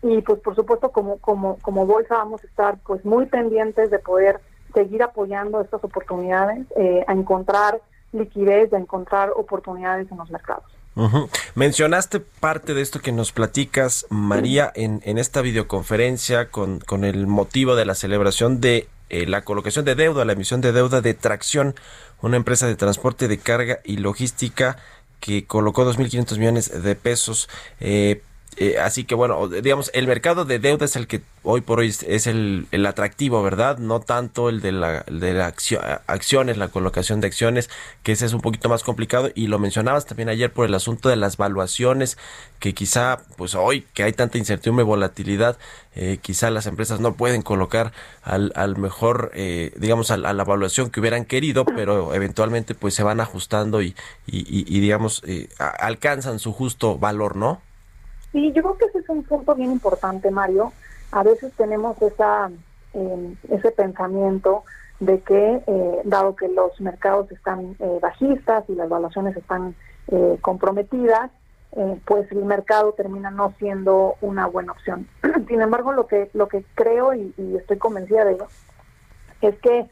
[0.02, 3.98] Y pues por supuesto como, como, como bolsa vamos a estar pues muy pendientes de
[3.98, 4.40] poder
[4.72, 6.64] seguir apoyando estas oportunidades,
[7.06, 7.80] a encontrar
[8.12, 10.64] liquidez, a encontrar oportunidades en los mercados.
[11.54, 17.26] Mencionaste parte de esto que nos platicas, María, en, en esta videoconferencia con, con el
[17.26, 21.14] motivo de la celebración de eh, la colocación de deuda, la emisión de deuda de
[21.14, 21.74] tracción,
[22.22, 24.76] una empresa de transporte de carga y logística
[25.20, 27.48] que colocó 2.500 millones de pesos.
[27.80, 28.22] Eh,
[28.56, 31.88] eh, así que bueno, digamos, el mercado de deuda es el que hoy por hoy
[31.88, 33.78] es el, el atractivo, ¿verdad?
[33.78, 35.54] No tanto el de la, de la
[36.06, 37.70] acciones, la colocación de acciones,
[38.02, 39.30] que ese es un poquito más complicado.
[39.34, 42.18] Y lo mencionabas también ayer por el asunto de las valuaciones,
[42.58, 45.56] que quizá, pues hoy que hay tanta incertidumbre y volatilidad,
[45.94, 50.90] eh, quizá las empresas no pueden colocar al, al mejor, eh, digamos, a, la evaluación
[50.90, 53.94] que hubieran querido, pero eventualmente pues se van ajustando y,
[54.26, 57.62] y, y, digamos, eh, alcanzan su justo valor, ¿no?
[58.32, 60.72] Sí, yo creo que ese es un punto bien importante, Mario.
[61.10, 62.50] A veces tenemos esa
[62.94, 64.64] eh, ese pensamiento
[65.00, 69.74] de que, eh, dado que los mercados están eh, bajistas y las valuaciones están
[70.08, 71.30] eh, comprometidas,
[72.04, 75.06] pues el mercado termina no siendo una buena opción.
[75.46, 78.48] Sin embargo, lo que lo que creo y, y estoy convencida de ello
[79.40, 79.86] es que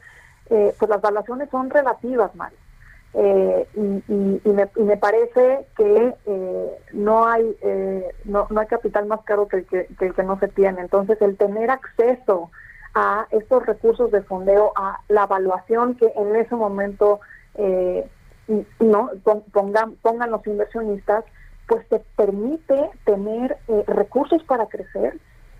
[0.49, 2.58] pues las valuaciones son relativas, Mario.
[3.13, 9.57] Eh, y, me, parece que eh, no hay eh, no, hay capital más caro que
[9.57, 10.81] el que, el que no se tiene.
[10.81, 12.51] Entonces, el tener acceso
[12.93, 17.19] a estos recursos de fondeo, a la evaluación que en ese momento
[18.79, 19.11] no
[19.51, 21.25] pongan, pongan los inversionistas,
[21.67, 25.19] pues te permite tener recursos para crecer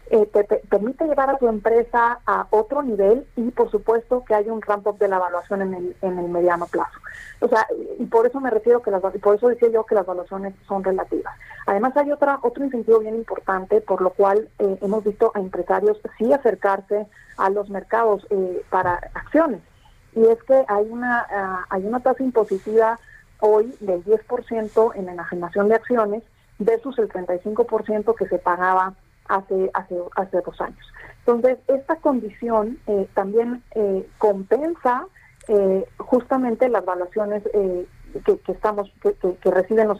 [0.09, 4.51] eh, te, permite llevar a tu empresa a otro nivel y por supuesto que haya
[4.51, 6.99] un ramp up de la evaluación en el, en el mediano plazo.
[7.41, 7.67] O sea,
[7.97, 10.83] y por eso me refiero que las por eso decía yo que las evaluaciones son
[10.83, 11.33] relativas.
[11.67, 15.99] Además hay otra otro incentivo bien importante por lo cual eh, hemos visto a empresarios
[16.17, 19.61] sí acercarse a los mercados eh, para acciones
[20.15, 22.99] y es que hay una ah, hay una tasa impositiva
[23.41, 26.23] hoy del 10% en enajenación de acciones
[26.57, 28.93] versus el 35% que se pagaba
[29.29, 30.85] hace, hace, hace dos años.
[31.19, 35.05] Entonces, esta condición eh, también eh, compensa
[35.47, 37.43] eh, justamente las valuaciones
[38.25, 39.99] que, estamos que, que, reciben los,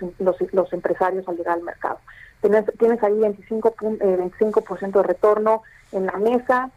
[0.52, 2.00] los, empresarios al llegar al mercado.
[2.42, 5.62] Tienes, tienes ahí 25, 25% de retorno
[5.92, 6.72] en la mesa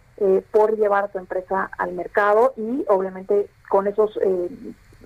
[0.50, 4.18] por llevar a tu empresa al mercado y obviamente con esos,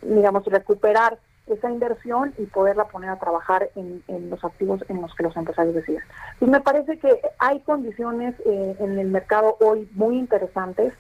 [0.03, 5.23] digamos, recuperar esa inversión y poderla poner a trabajar en, los activos en los que
[5.23, 6.03] los empresarios deciden.
[6.41, 10.93] Y me parece que hay condiciones eh, en el mercado hoy muy interesantes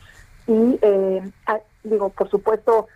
[0.47, 1.23] y eh,
[1.83, 2.87] digo, por supuesto,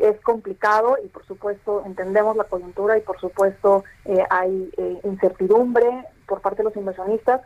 [0.00, 4.70] es complicado y por supuesto entendemos la coyuntura y por supuesto eh, hay
[5.04, 7.40] incertidumbre por parte de los inversionistas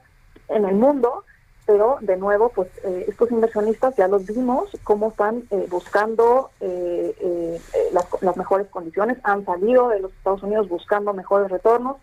[0.48, 1.24] en el mundo,
[1.70, 7.60] pero de nuevo, pues eh, estos inversionistas ya los vimos cómo están eh, buscando eh,
[7.92, 11.98] las, mejores condiciones, han salido de los Estados Unidos buscando mejores retornos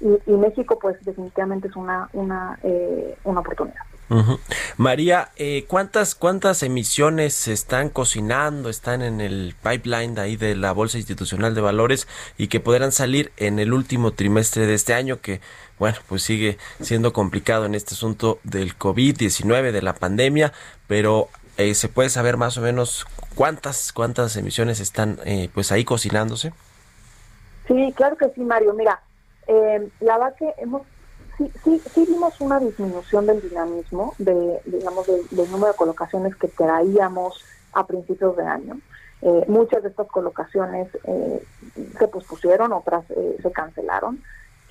[0.00, 2.58] y, México pues definitivamente es una, una,
[3.24, 3.82] una oportunidad.
[4.76, 5.30] María,
[5.68, 10.98] ¿cuántas, ¿cuántas emisiones se están cocinando, están en el pipeline de ahí de la Bolsa
[10.98, 15.40] Institucional de Valores y que podrán salir en el último trimestre de este año que
[15.82, 20.52] bueno, pues sigue siendo complicado en este asunto del COVID-19, de la pandemia,
[20.86, 25.84] pero eh, se puede saber más o menos cuántas cuántas emisiones están eh, pues ahí
[25.84, 26.52] cocinándose.
[27.66, 28.74] Sí, claro que sí, Mario.
[28.74, 29.02] Mira,
[29.48, 30.82] eh, la verdad que hemos
[31.36, 36.46] sí, sí, sí, vimos una disminución del dinamismo, de digamos del, número de colocaciones que
[36.46, 38.78] traíamos a principios de año.
[39.48, 40.86] muchas de estas colocaciones
[41.98, 43.04] se pospusieron, otras
[43.42, 44.22] se cancelaron.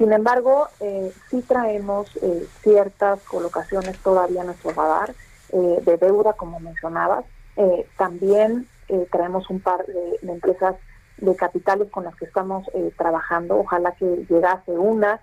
[0.01, 5.13] Sin embargo, eh, sí traemos eh, ciertas colocaciones todavía en nuestro radar
[5.53, 7.23] eh, de deuda, como mencionabas.
[7.55, 8.67] Eh, también
[9.11, 10.75] traemos un par de, empresas
[11.17, 12.65] de capitales con las que estamos
[12.97, 13.59] trabajando.
[13.59, 15.21] Ojalá que llegase una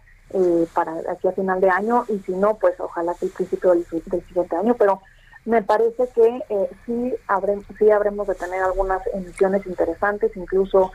[0.75, 3.85] para aquí a final de año y si no, pues ojalá que el principio del,
[3.85, 4.77] siguiente año.
[4.79, 5.03] Pero
[5.45, 6.41] me parece que
[6.87, 10.35] sí, habremos, sí habremos de tener algunas emisiones interesantes.
[10.37, 10.93] Incluso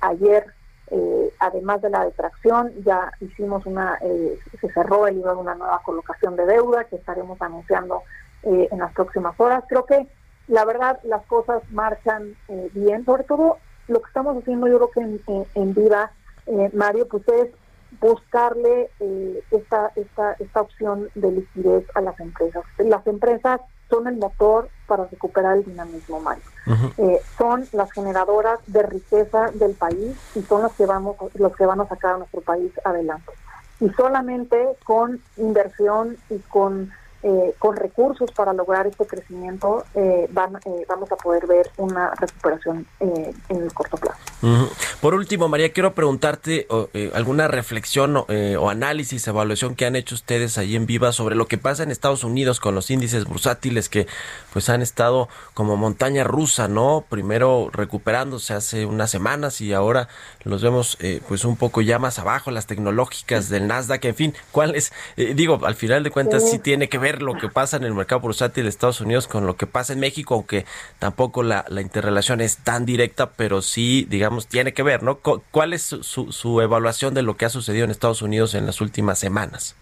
[0.00, 0.46] ayer
[0.96, 5.56] eh, además de la detracción, ya hicimos una, eh, se cerró el libro de una
[5.56, 8.02] nueva colocación de deuda que estaremos anunciando
[8.44, 9.64] eh, en las próximas horas.
[9.68, 10.06] Creo que
[10.46, 12.36] la verdad las cosas marchan
[12.74, 16.12] bien, sobre todo lo que estamos haciendo yo creo que en, en, Viva,
[16.74, 17.48] Mario, pues es
[18.00, 18.90] buscarle
[19.50, 22.62] esta, esta, esta opción de liquidez a las empresas.
[22.78, 23.60] Las empresas
[23.94, 26.42] son el motor para recuperar el dinamismo, Mario.
[26.98, 31.66] Eh, son las generadoras de riqueza del país y son los que vamos, los que
[31.66, 33.32] van a sacar a nuestro país adelante.
[33.80, 36.90] Y solamente con inversión y con
[37.26, 42.12] eh, con recursos para lograr este crecimiento eh, van, eh, vamos a poder ver una
[42.20, 44.18] recuperación en el corto plazo.
[45.00, 46.66] Por último, María, quiero preguntarte
[47.14, 48.26] alguna reflexión o,
[48.68, 52.24] análisis, evaluación que han hecho ustedes allí en Viva sobre lo que pasa en Estados
[52.24, 54.06] Unidos con los índices bursátiles que
[54.52, 57.06] pues han estado como montaña rusa, ¿no?
[57.08, 60.08] Primero recuperándose hace unas semanas y ahora
[60.42, 64.74] los vemos pues un poco ya más abajo, las tecnológicas del Nasdaq, en fin, ¿cuál
[64.74, 64.92] es?
[65.16, 68.20] digo, al final de cuentas sí tiene que ver lo que pasa en el mercado
[68.20, 70.64] bursátil de Estados Unidos con lo que pasa en México, aunque
[70.98, 75.18] tampoco la, interrelación es tan directa, pero sí, digamos, tiene que ver, ¿no?
[75.18, 78.80] ¿Cuál es su, su, evaluación de lo que ha sucedido en Estados Unidos en las
[78.80, 79.76] últimas semanas?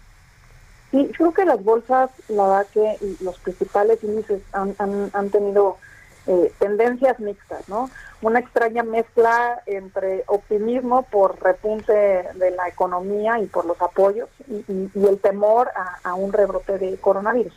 [0.91, 5.77] Sí, creo que las bolsas, la verdad que los principales índices han, han, tenido
[6.25, 7.89] eh, tendencias mixtas, ¿no?
[8.21, 14.89] Una extraña mezcla entre optimismo por repunte de la economía y por los apoyos y,
[15.05, 15.69] el temor
[16.03, 17.53] a, un rebrote de coronavirus.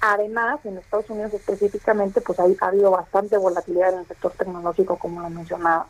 [0.00, 4.96] Además, en Estados Unidos específicamente, pues hay, ha habido bastante volatilidad en el sector tecnológico,
[4.96, 5.86] como lo mencionaba.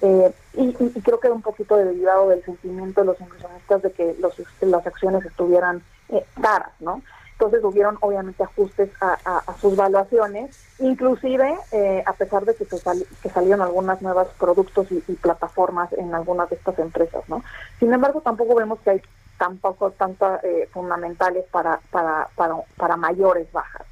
[0.00, 4.34] Eh, y, creo que un poquito derivado del sentimiento de los inversionistas de que los,
[4.62, 7.02] las acciones estuvieran eh, caras, ¿no?
[7.42, 12.78] Entonces hubieron obviamente ajustes a, sus valuaciones, inclusive eh, a pesar de que, se
[13.20, 17.42] que salieron algunos nuevos productos y, plataformas en algunas de estas empresas, ¿no?
[17.80, 19.02] Sin embargo, tampoco vemos que hay
[19.38, 23.88] tampoco tantas eh, fundamentales para, para, para, mayores bajas.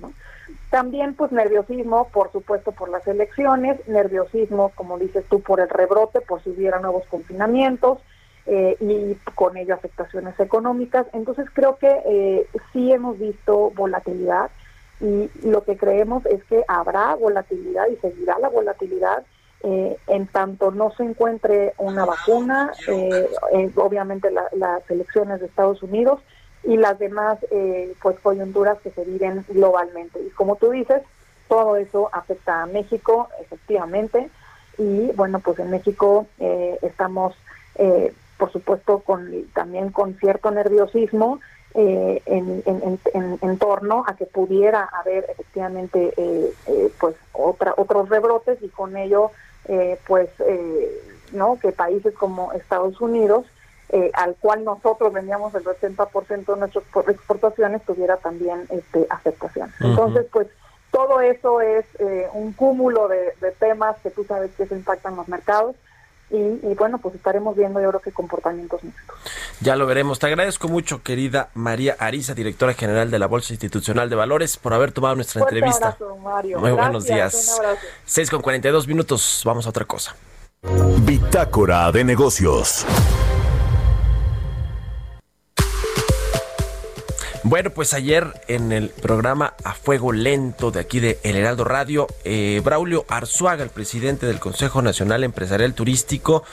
[0.71, 6.21] También, pues, nerviosismo, por supuesto, por las elecciones, nerviosismo, como dices tú, por el rebrote,
[6.21, 7.99] por si hubiera nuevos confinamientos,
[8.53, 11.07] eh, y con ello afectaciones económicas.
[11.13, 14.51] Entonces creo que eh, sí hemos visto volatilidad
[15.01, 19.23] y lo que creemos es que habrá volatilidad y seguirá la volatilidad
[19.63, 22.73] eh, en tanto no se encuentre una vacuna,
[23.77, 26.21] obviamente las elecciones de Estados Unidos
[26.65, 27.39] y las demás
[28.03, 30.19] pues coyunturas que se viven globalmente.
[30.27, 31.03] Y como tú dices,
[31.47, 34.29] todo eso afecta a México, efectivamente,
[34.77, 36.27] y bueno, pues en México
[36.83, 37.37] estamos
[37.83, 41.41] eh, por supuesto con también con cierto nerviosismo
[41.75, 48.69] eh, en, torno a que pudiera haber efectivamente eh, eh, pues otra otros rebrotes y
[48.69, 49.31] con ello
[50.07, 50.31] pues
[51.33, 53.45] no que países como Estados Unidos
[54.15, 60.49] al cual nosotros vendíamos el 80% de nuestras exportaciones tuviera también este afectación entonces pues
[60.91, 61.85] todo eso es
[62.33, 65.77] un cúmulo de, de temas que tú sabes que eso impactan los mercados
[66.31, 69.17] y, bueno, pues estaremos viendo yo creo que comportamientos mixtos.
[69.61, 70.19] Ya lo veremos.
[70.19, 74.73] Te agradezco mucho, querida María Ariza, directora general de la Bolsa Institucional de Valores, por
[74.73, 75.89] haber tomado nuestra entrevista.
[75.89, 76.61] Abrazo, Mario.
[76.61, 77.61] Muy buenos días.
[78.05, 79.43] 6 con 42 minutos.
[79.45, 80.15] Vamos a otra cosa.
[81.03, 82.87] Bitácora de negocios.
[87.43, 92.07] Bueno, pues ayer en el programa A Fuego Lento de aquí de El Heraldo Radio,
[92.25, 96.45] eh, Braulio Arzuaga, el presidente del Consejo Nacional Empresarial Turístico,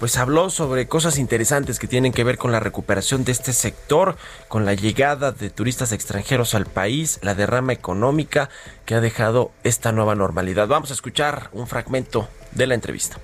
[0.00, 4.16] pues habló sobre cosas interesantes que tienen que ver con la recuperación de este sector,
[4.48, 8.50] con la llegada de turistas extranjeros al país, la derrama económica
[8.84, 10.68] que ha dejado esta nueva normalidad.
[10.68, 13.16] Vamos a escuchar un fragmento de la entrevista.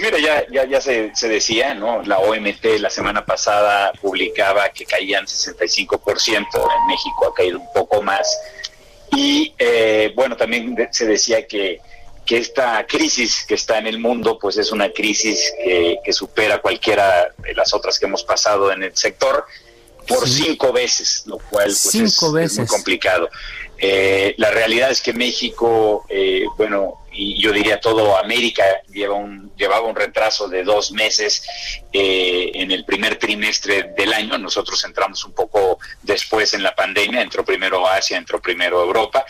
[0.00, 2.02] Pues mira, ya, ya, ya se, se, decía, ¿no?
[2.02, 8.00] La OMT la semana pasada publicaba que caían 65%, en México ha caído un poco
[8.00, 8.26] más.
[9.10, 11.80] Y eh, bueno, también se decía que,
[12.24, 16.62] que esta crisis que está en el mundo, pues es una crisis que, que supera
[16.62, 19.44] cualquiera de las otras que hemos pasado en el sector
[20.08, 23.28] por cinco veces, lo cual pues, es, muy complicado.
[23.76, 29.52] Eh, la realidad es que México, eh, bueno, y yo diría todo América lleva un,
[29.56, 31.42] llevaba un retraso de dos meses
[31.92, 34.38] eh, en el primer trimestre del año.
[34.38, 39.24] Nosotros entramos un poco después en la pandemia, entró primero Asia, entró primero Europa.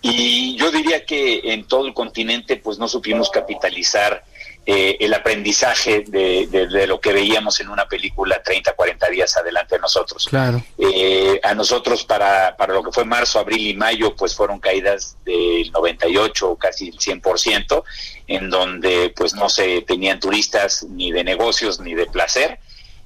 [0.00, 4.24] Y yo diría que en todo el continente pues no supimos capitalizar
[4.64, 9.80] eh, el aprendizaje de, lo que veíamos en una película 30, 40 días adelante de
[9.80, 10.28] nosotros.
[10.28, 10.62] Claro.
[10.78, 15.16] Eh, a nosotros para, para lo que fue marzo, abril y mayo, pues fueron caídas
[15.24, 17.82] del 98 o casi el 100%,
[18.28, 22.60] en donde pues no se tenían turistas ni de negocios ni de placer.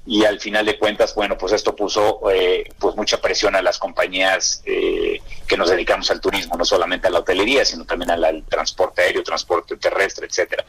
[0.05, 3.79] Y al final de cuentas, bueno, pues esto puso eh, pues mucha presión a las
[3.79, 8.43] compañías que nos dedicamos al turismo, no solamente a la hotelería, sino también al, al
[8.43, 10.63] transporte aéreo, transporte terrestre, etcétera.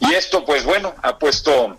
[0.00, 1.78] Y esto, pues bueno, ha puesto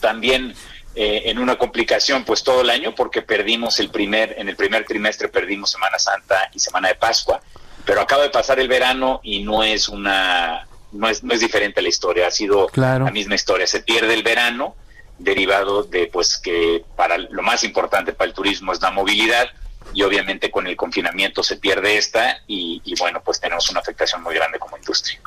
[0.00, 0.54] también
[0.94, 4.84] eh, en una complicación pues todo el año porque perdimos el primer, en el primer
[4.84, 7.40] trimestre perdimos Semana Santa y Semana de Pascua,
[7.84, 11.82] pero acaba de pasar el verano y no es una, no es, no es diferente
[11.82, 14.74] la historia, ha sido la misma historia, se pierde el verano
[15.18, 19.46] derivado de pues que para lo más importante para el turismo es la movilidad
[19.94, 24.22] y obviamente con el confinamiento se pierde esta y, y bueno pues tenemos una afectación
[24.22, 25.20] muy grande como industria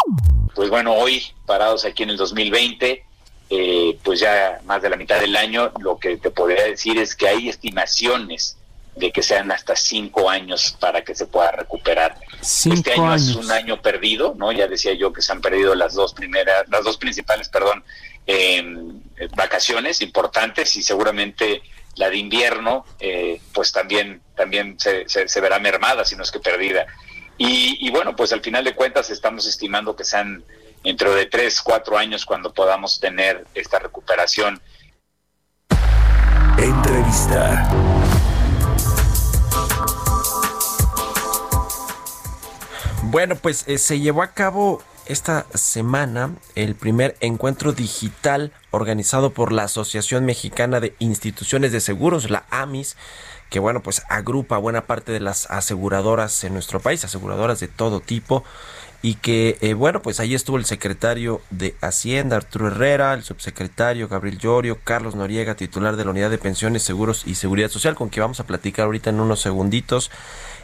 [0.56, 3.04] pues bueno, hoy parados aquí en el 2020,
[3.50, 7.16] eh, pues ya más de la mitad del año, lo que te podría decir es
[7.16, 8.58] que hay estimaciones
[8.96, 12.18] de que sean hasta cinco años para que se pueda recuperar.
[12.42, 14.52] este año es un año perdido, ¿no?
[14.52, 17.84] Ya decía yo que se han perdido las dos primeras, las dos principales, perdón,
[19.36, 21.62] vacaciones importantes y seguramente
[21.96, 26.40] la de invierno, eh, pues también también se, se verá mermada, si no es que
[26.40, 26.86] perdida.
[27.38, 30.44] Y, bueno, pues al final de cuentas estamos estimando que sean
[30.84, 34.62] dentro de tres, cuatro años cuando podamos tener esta recuperación.
[36.58, 37.70] Entrevista.
[43.04, 49.52] Bueno, pues eh, se llevó a cabo esta semana el primer encuentro digital organizado por
[49.52, 52.96] la Asociación Mexicana de Instituciones de Seguros, la AMIS,
[53.50, 58.00] que bueno, pues agrupa buena parte de las aseguradoras en nuestro país, aseguradoras de todo
[58.00, 58.44] tipo,
[59.02, 64.08] y que eh, bueno, pues ahí estuvo el secretario de Hacienda, Arturo Herrera, el subsecretario
[64.08, 68.10] Gabriel Llorio, Carlos Noriega, titular de la Unidad de Pensiones, Seguros y Seguridad Social, con
[68.10, 70.12] quien vamos a platicar ahorita en unos segunditos.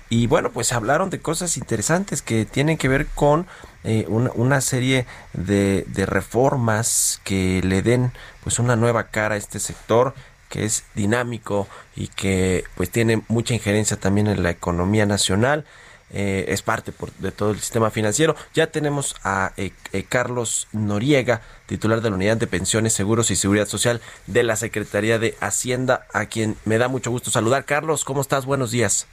[0.09, 3.47] Y bueno, pues hablaron de cosas interesantes que tienen que ver con
[3.87, 8.11] eh, una, serie de, de reformas que le den
[8.43, 10.13] pues una nueva cara a este sector
[10.49, 15.65] que es dinámico y que pues tiene mucha injerencia también en la economía nacional.
[16.09, 18.35] eh, es parte de todo el sistema financiero.
[18.53, 23.35] Ya tenemos a eh, eh, Carlos Noriega, titular de la Unidad de Pensiones, Seguros y
[23.35, 27.65] Seguridad Social de la Secretaría de Hacienda, a quien me da mucho gusto saludar.
[27.65, 28.45] Carlos, ¿cómo estás?
[28.45, 29.07] Buenos días.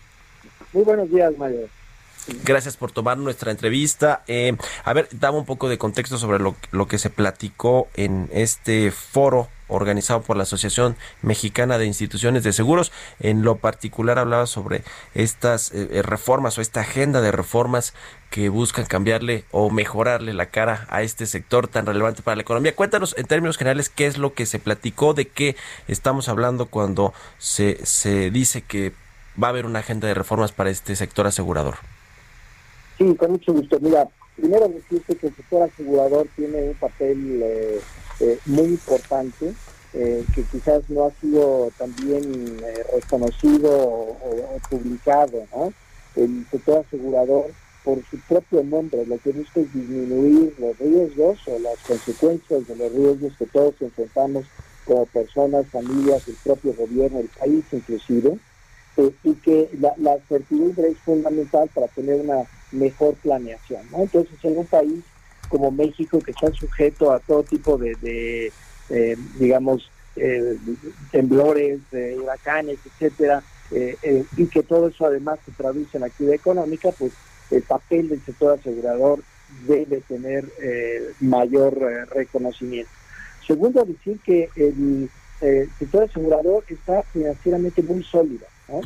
[0.72, 1.68] Muy buenos días, Mario.
[2.44, 4.22] Gracias por tomar nuestra entrevista.
[4.84, 8.90] a ver, dame un poco de contexto sobre lo, lo que se platicó en este
[8.90, 12.92] foro organizado por la Asociación Mexicana de Instituciones de Seguros.
[13.20, 17.94] En lo particular hablaba sobre estas eh, eh, reformas o esta agenda de reformas
[18.30, 22.74] que buscan cambiarle o mejorarle la cara a este sector tan relevante para la economía.
[22.74, 25.56] Cuéntanos en términos generales qué es lo que se platicó, de qué
[25.88, 28.92] estamos hablando cuando se dice que
[29.40, 31.76] va a haber una agenda de reformas para este sector asegurador.
[32.98, 33.78] Sí, con mucho gusto.
[33.80, 37.80] Mira, primero decirte que el sector asegurador tiene un papel eh,
[38.20, 39.52] eh, muy importante
[39.94, 42.58] eh, que quizás no ha sido también
[42.92, 45.44] reconocido o, publicado.
[46.16, 47.46] El sector asegurador,
[47.84, 52.76] por su propio nombre, lo que busca es disminuir los riesgos o las consecuencias de
[52.76, 54.46] los riesgos que todos enfrentamos
[54.84, 58.38] como personas, familias, el propio gobierno, el país inclusive,
[58.96, 63.82] y que la, certidumbre es fundamental para tener una mejor planeación.
[63.96, 65.00] Entonces, en un país
[65.48, 68.52] como México, que está sujeto a todo tipo de,
[68.90, 70.56] eh, digamos, eh,
[71.10, 77.12] temblores, huracanes, etcétera, eh, y que todo eso además se traduce en actividad económica, pues
[77.50, 79.20] el papel del sector asegurador
[79.66, 80.44] debe tener
[81.20, 81.78] mayor
[82.10, 82.90] reconocimiento.
[83.46, 85.08] Segundo, decir que el
[85.78, 88.46] sector asegurador está financieramente muy sólido.
[88.68, 88.80] ¿No?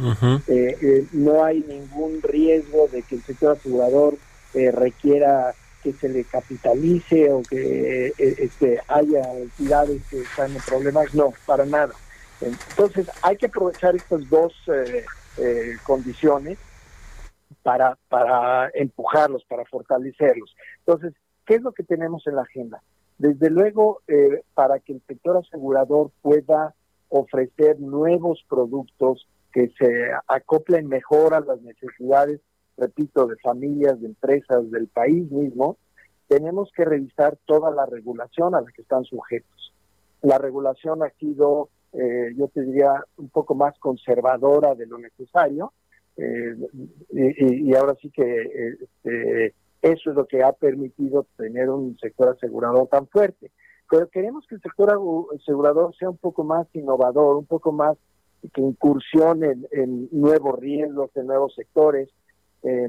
[1.13, 4.17] no hay ningún riesgo de que el sector asegurador
[4.55, 11.15] requiera que se le capitalice o que eh, este, haya entidades que están en problemas,
[11.15, 11.95] no, para nada.
[12.41, 15.05] Entonces hay que aprovechar estas dos eh,
[15.39, 16.59] eh, condiciones
[17.63, 20.55] para, para empujarlos, para fortalecerlos.
[20.81, 21.15] Entonces,
[21.47, 22.83] ¿qué es lo que tenemos en la agenda?
[23.19, 24.01] Desde luego,
[24.55, 26.75] para que el sector asegurador pueda
[27.09, 32.41] ofrecer nuevos productos que se acoplen mejor a las necesidades
[32.79, 35.77] repito, de familias, de empresas, del país mismo,
[36.29, 39.75] tenemos que revisar toda la regulación a la que están sujetos.
[40.23, 45.73] La regulación ha sido, eh, yo te diría, un poco más conservadora de lo necesario,
[46.17, 46.57] eh,
[47.11, 52.89] y, ahora sí que este, eso es lo que ha permitido tener un sector asegurador
[52.89, 53.53] tan fuerte.
[53.89, 55.01] Pero queremos que el sector
[55.35, 57.97] asegurador sea un poco más innovador, un poco más
[58.53, 62.09] que incursione en nuevos riesgos, en nuevos sectores,
[62.63, 62.89] eh,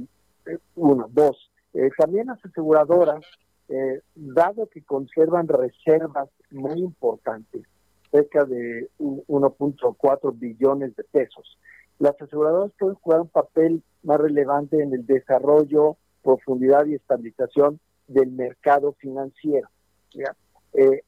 [0.76, 1.52] uno, dos.
[1.74, 3.24] Eh, también las aseguradoras,
[3.68, 7.64] eh, dado que conservan reservas muy importantes,
[8.12, 11.58] cerca de 1.4 billones de pesos,
[12.00, 18.32] las aseguradoras pueden jugar un papel más relevante en el desarrollo, profundidad y estabilización del
[18.32, 19.68] mercado financiero.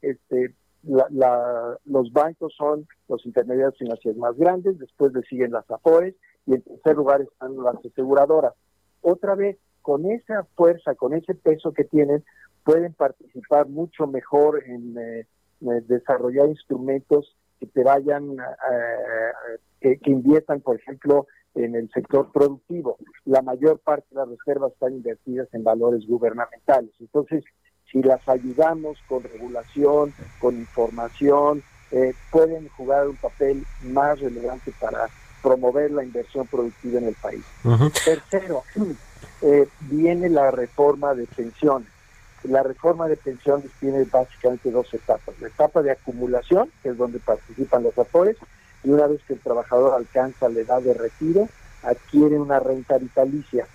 [0.02, 0.54] este,
[0.84, 6.16] los bancos son los intermediarios financieros más grandes, después le siguen las AFORES
[6.48, 8.54] y en tercer lugar están las aseguradoras.
[9.02, 12.24] Otra vez, con esa fuerza, con ese peso que tienen,
[12.64, 15.26] pueden participar mucho mejor en, eh,
[15.88, 22.98] desarrollar instrumentos que te vayan, eh, que, que, inviertan, por ejemplo, en el sector productivo.
[23.26, 26.92] La mayor parte de las reservas están invertidas en valores gubernamentales.
[27.00, 27.44] Entonces,
[27.92, 35.10] si las ayudamos con regulación, con información, eh, pueden jugar un papel más relevante para
[35.42, 37.44] promover la inversión productiva en el país.
[38.06, 38.64] Tercero,
[39.42, 41.90] eh, viene la reforma de pensiones.
[42.44, 45.36] La reforma de pensiones tiene básicamente dos etapas.
[45.40, 48.38] La etapa de acumulación, que es donde participan los actores,
[48.84, 51.50] y una vez que el trabajador alcanza la edad de retiro,
[51.84, 53.68] adquiere una renta vitalicia.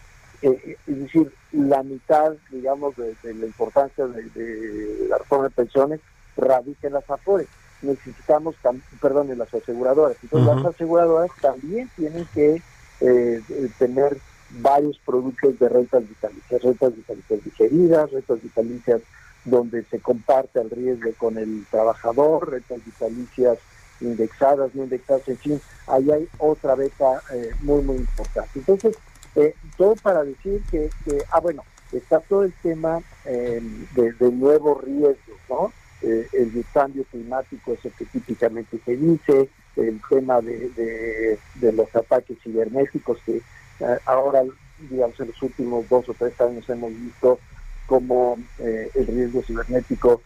[0.43, 6.01] Eh, eh, es decir, la mitad, digamos, de, la importancia de, la reforma de pensiones
[6.37, 7.49] radica en las AFORES
[7.83, 8.55] necesitamos,
[9.01, 10.17] perdón, en las aseguradoras.
[10.23, 12.63] Entonces las aseguradoras también tienen que
[13.01, 13.43] eh,
[13.79, 14.17] tener
[14.51, 19.01] varios productos de rentas vitalicias, rentas vitalicias digeridas, rentas vitalicias
[19.45, 23.59] donde se comparte el riesgo con el trabajador, rentas vitalicias
[24.01, 28.51] indexadas, no indexadas, en fin, ahí hay otra beta eh, muy, muy importante.
[28.57, 28.97] Entonces,
[29.37, 30.91] eh, todo para decir que,
[31.31, 31.63] ah, bueno,
[31.93, 35.73] está todo el tema de, de nuevos riesgos, ¿no?
[36.03, 42.37] Eh, el cambio climático es lo que típicamente se dice, el tema de, los ataques
[42.43, 44.43] cibernéticos que eh, ahora,
[44.91, 47.39] digamos, en los últimos dos o tres años hemos visto
[47.87, 50.21] cómo eh, el riesgo cibernético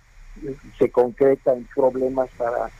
[0.79, 2.71] se concreta en problemas para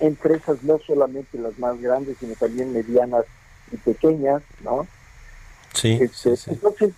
[0.00, 3.24] empresas no solamente las más grandes, sino también medianas
[3.72, 4.86] y pequeñas, ¿no?
[5.80, 6.92] Sí, este, Entonces,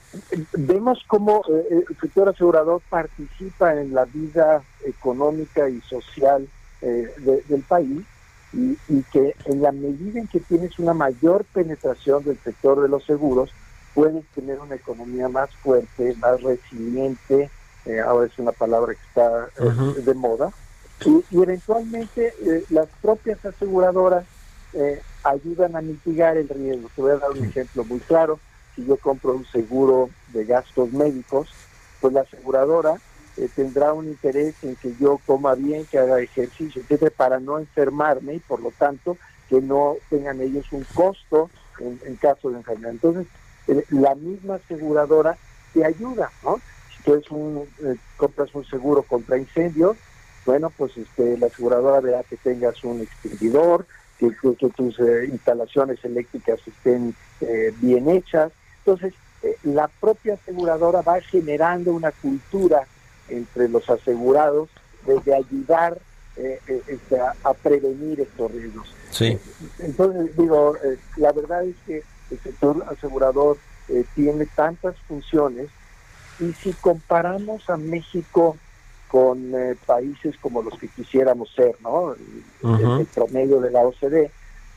[0.53, 6.49] vemos cómo eh, el sector asegurador participa en la vida económica y social
[6.83, 7.09] eh,
[7.49, 8.03] del país
[8.53, 12.89] y, y, que en la medida en que tienes una mayor penetración del sector de
[12.89, 13.51] los seguros,
[13.95, 17.51] puedes tener una economía más fuerte, más resiliente,
[17.87, 20.53] eh, ahora es una palabra que está eh, de moda,
[21.05, 24.25] y, eventualmente eh, las propias aseguradoras
[25.25, 26.89] ayudan a mitigar el riesgo.
[26.95, 28.39] Te voy a dar un ejemplo muy claro.
[28.75, 31.53] Si yo compro un seguro de gastos médicos,
[32.01, 32.97] pues la aseguradora
[33.55, 38.35] tendrá un interés en que yo coma bien, que haga ejercicio, etcétera, para no enfermarme
[38.35, 39.17] y por lo tanto
[39.49, 42.93] que no tengan ellos un costo en, en caso de enfermedad.
[42.93, 43.27] Entonces,
[43.89, 45.37] la misma aseguradora
[45.73, 46.61] te ayuda, ¿no?
[47.05, 49.97] tú un, eh, compras un seguro contra incendios,
[50.45, 53.87] bueno, pues este, la aseguradora verá que tengas un extinguidor,
[54.19, 54.31] que,
[54.77, 58.53] tus eh, instalaciones eléctricas estén eh, bien hechas.
[58.85, 59.15] Entonces,
[59.63, 62.87] la propia aseguradora va generando una cultura
[63.29, 64.69] entre los asegurados
[65.07, 65.99] de, ayudar
[66.37, 68.95] este, a, prevenir estos riesgos.
[69.11, 69.39] Sí.
[69.79, 70.77] Entonces, digo,
[71.17, 73.57] la verdad es que el sector asegurador
[74.15, 75.69] tiene tantas funciones
[76.39, 78.57] y si comparamos a México
[79.09, 82.15] con eh, países como los que quisiéramos ser, ¿no?
[82.15, 84.31] El, promedio de la OCDE,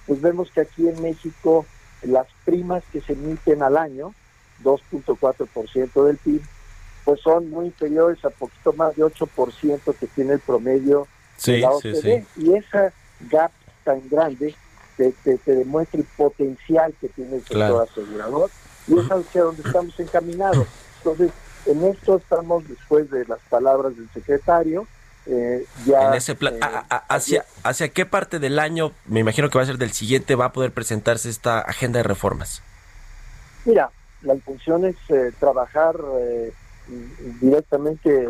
[0.08, 1.66] pues vemos que aquí en México
[2.04, 4.14] las primas que se emiten al año,
[4.64, 6.41] 2.4% del PIB,
[7.06, 11.08] pues son muy inferiores a poquito más de 8% que tiene el promedio
[11.45, 12.26] de la OCDE.
[12.38, 12.93] Y esa
[13.30, 13.51] gap
[13.84, 14.56] tan grande
[14.97, 15.14] te,
[15.45, 18.49] demuestra el potencial que tiene el sector asegurador
[18.88, 20.68] y es hacia donde estamos encaminados.
[20.97, 21.32] Entonces,
[21.66, 24.88] en esto estamos después de las palabras del secretario.
[25.26, 26.59] Eh, ya, en ese plan, eh,
[27.07, 30.45] hacia, ¿Hacia qué parte del año, me imagino que va a ser del siguiente, va
[30.45, 32.61] a poder presentarse esta agenda de reformas?
[33.65, 33.89] Mira,
[34.21, 35.95] la intención es eh, trabajar
[37.39, 38.28] directamente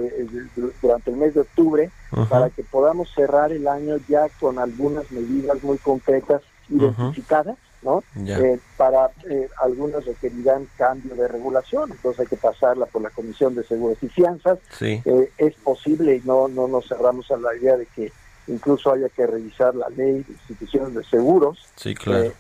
[0.82, 1.89] durante el mes de octubre
[2.30, 8.04] para que podamos cerrar el año ya con algunas medidas muy concretas identificadas ¿no?
[8.26, 13.56] Eh, para eh, algunos requerirán cambio de regulación, entonces hay que pasarla por la Comisión
[13.56, 14.60] de Seguros y Fianzas.
[14.82, 18.12] Eh, es posible y no, no nos cerramos a la idea de que
[18.48, 21.60] incluso haya que revisar la ley de instituciones de seguros.
[21.76, 22.32] Sí, claro.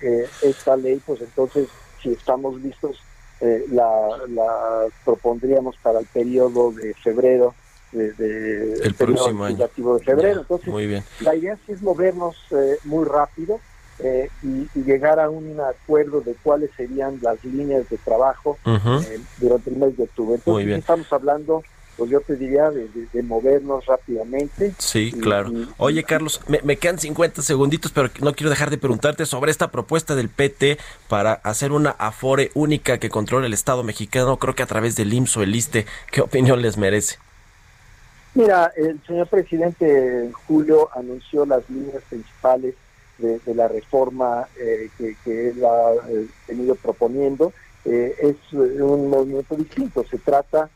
[0.41, 1.67] esta ley, pues entonces,
[2.01, 2.99] si estamos listos,
[3.71, 7.53] la, la propondríamos para el periodo de febrero
[7.91, 9.57] de, el, próximo año.
[9.57, 10.41] de febrero.
[10.41, 11.03] Entonces, muy bien.
[11.19, 12.35] la idea sí es movernos
[12.85, 13.59] muy rápido
[14.03, 19.69] eh, y, llegar a un acuerdo de cuáles serían las líneas de trabajo eh, durante
[19.69, 20.35] el mes de octubre.
[20.35, 21.63] Entonces, estamos hablando
[21.97, 24.73] pues yo te diría de, movernos rápidamente.
[24.79, 25.51] Sí, claro.
[25.77, 30.15] Oye, Carlos, me, quedan 50 segunditos, pero no quiero dejar de preguntarte sobre esta propuesta
[30.15, 34.67] del PT para hacer una afore única que controle el Estado mexicano, creo que a
[34.67, 35.85] través del IMSS o el ISTE.
[36.11, 37.17] ¿Qué opinión les merece?
[38.33, 42.73] Mira, el señor presidente en julio anunció las líneas principales
[43.17, 47.53] de, la reforma eh, que, él ha eh, venido proponiendo.
[47.85, 50.03] Eh, es un movimiento distinto.
[50.09, 50.69] Se trata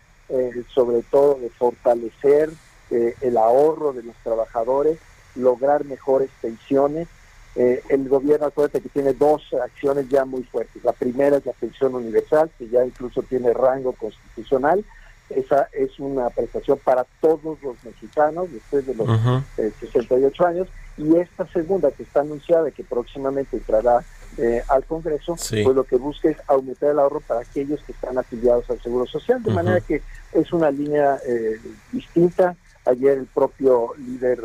[0.73, 2.49] sobre todo de fortalecer
[2.89, 4.99] el ahorro de los trabajadores,
[5.35, 7.07] lograr mejores pensiones.
[7.55, 10.83] el gobierno, acuérdate que tiene dos acciones ya muy fuertes.
[10.83, 14.83] La primera es la pensión universal, que ya incluso tiene rango constitucional.
[15.29, 19.07] Esa es una prestación para todos los mexicanos después de los
[19.55, 20.67] 68 años
[20.97, 24.03] y esta segunda que está anunciada que próximamente entrará
[24.37, 28.17] eh, al Congreso, pues lo que busca es aumentar el ahorro para aquellos que están
[28.17, 30.01] afiliados al Seguro Social, de manera que
[30.33, 31.59] es una línea eh,
[31.91, 32.55] distinta.
[32.85, 34.39] Ayer el propio líder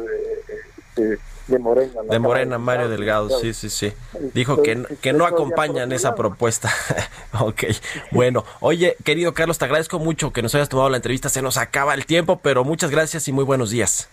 [0.97, 2.03] eh, de Morena.
[2.09, 3.93] De Morena, Mario Delgado, sí, sí, sí.
[4.35, 6.71] Dijo que, que no acompañan esa propuesta.
[7.41, 7.65] ok,
[8.11, 8.45] bueno.
[8.61, 11.29] Oye, querido Carlos, te agradezco mucho que nos hayas tomado la entrevista.
[11.29, 14.09] Se nos acaba el tiempo, pero muchas gracias y muy buenos días.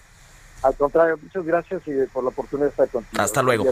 [0.62, 3.22] Al contrario, muchas gracias y por la oportunidad de estar contigo.
[3.22, 3.66] Hasta luego.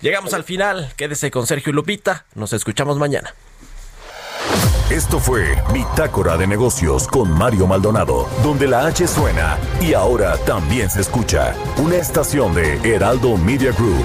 [0.00, 0.92] Llegamos al final.
[0.96, 2.26] Quédese con Sergio y Lupita.
[2.34, 3.34] Nos escuchamos mañana.
[4.90, 10.90] Esto fue Bitácora de Negocios con Mario Maldonado, donde la H suena y ahora también
[10.90, 11.54] se escucha.
[11.78, 14.04] Una estación de Heraldo Media Group.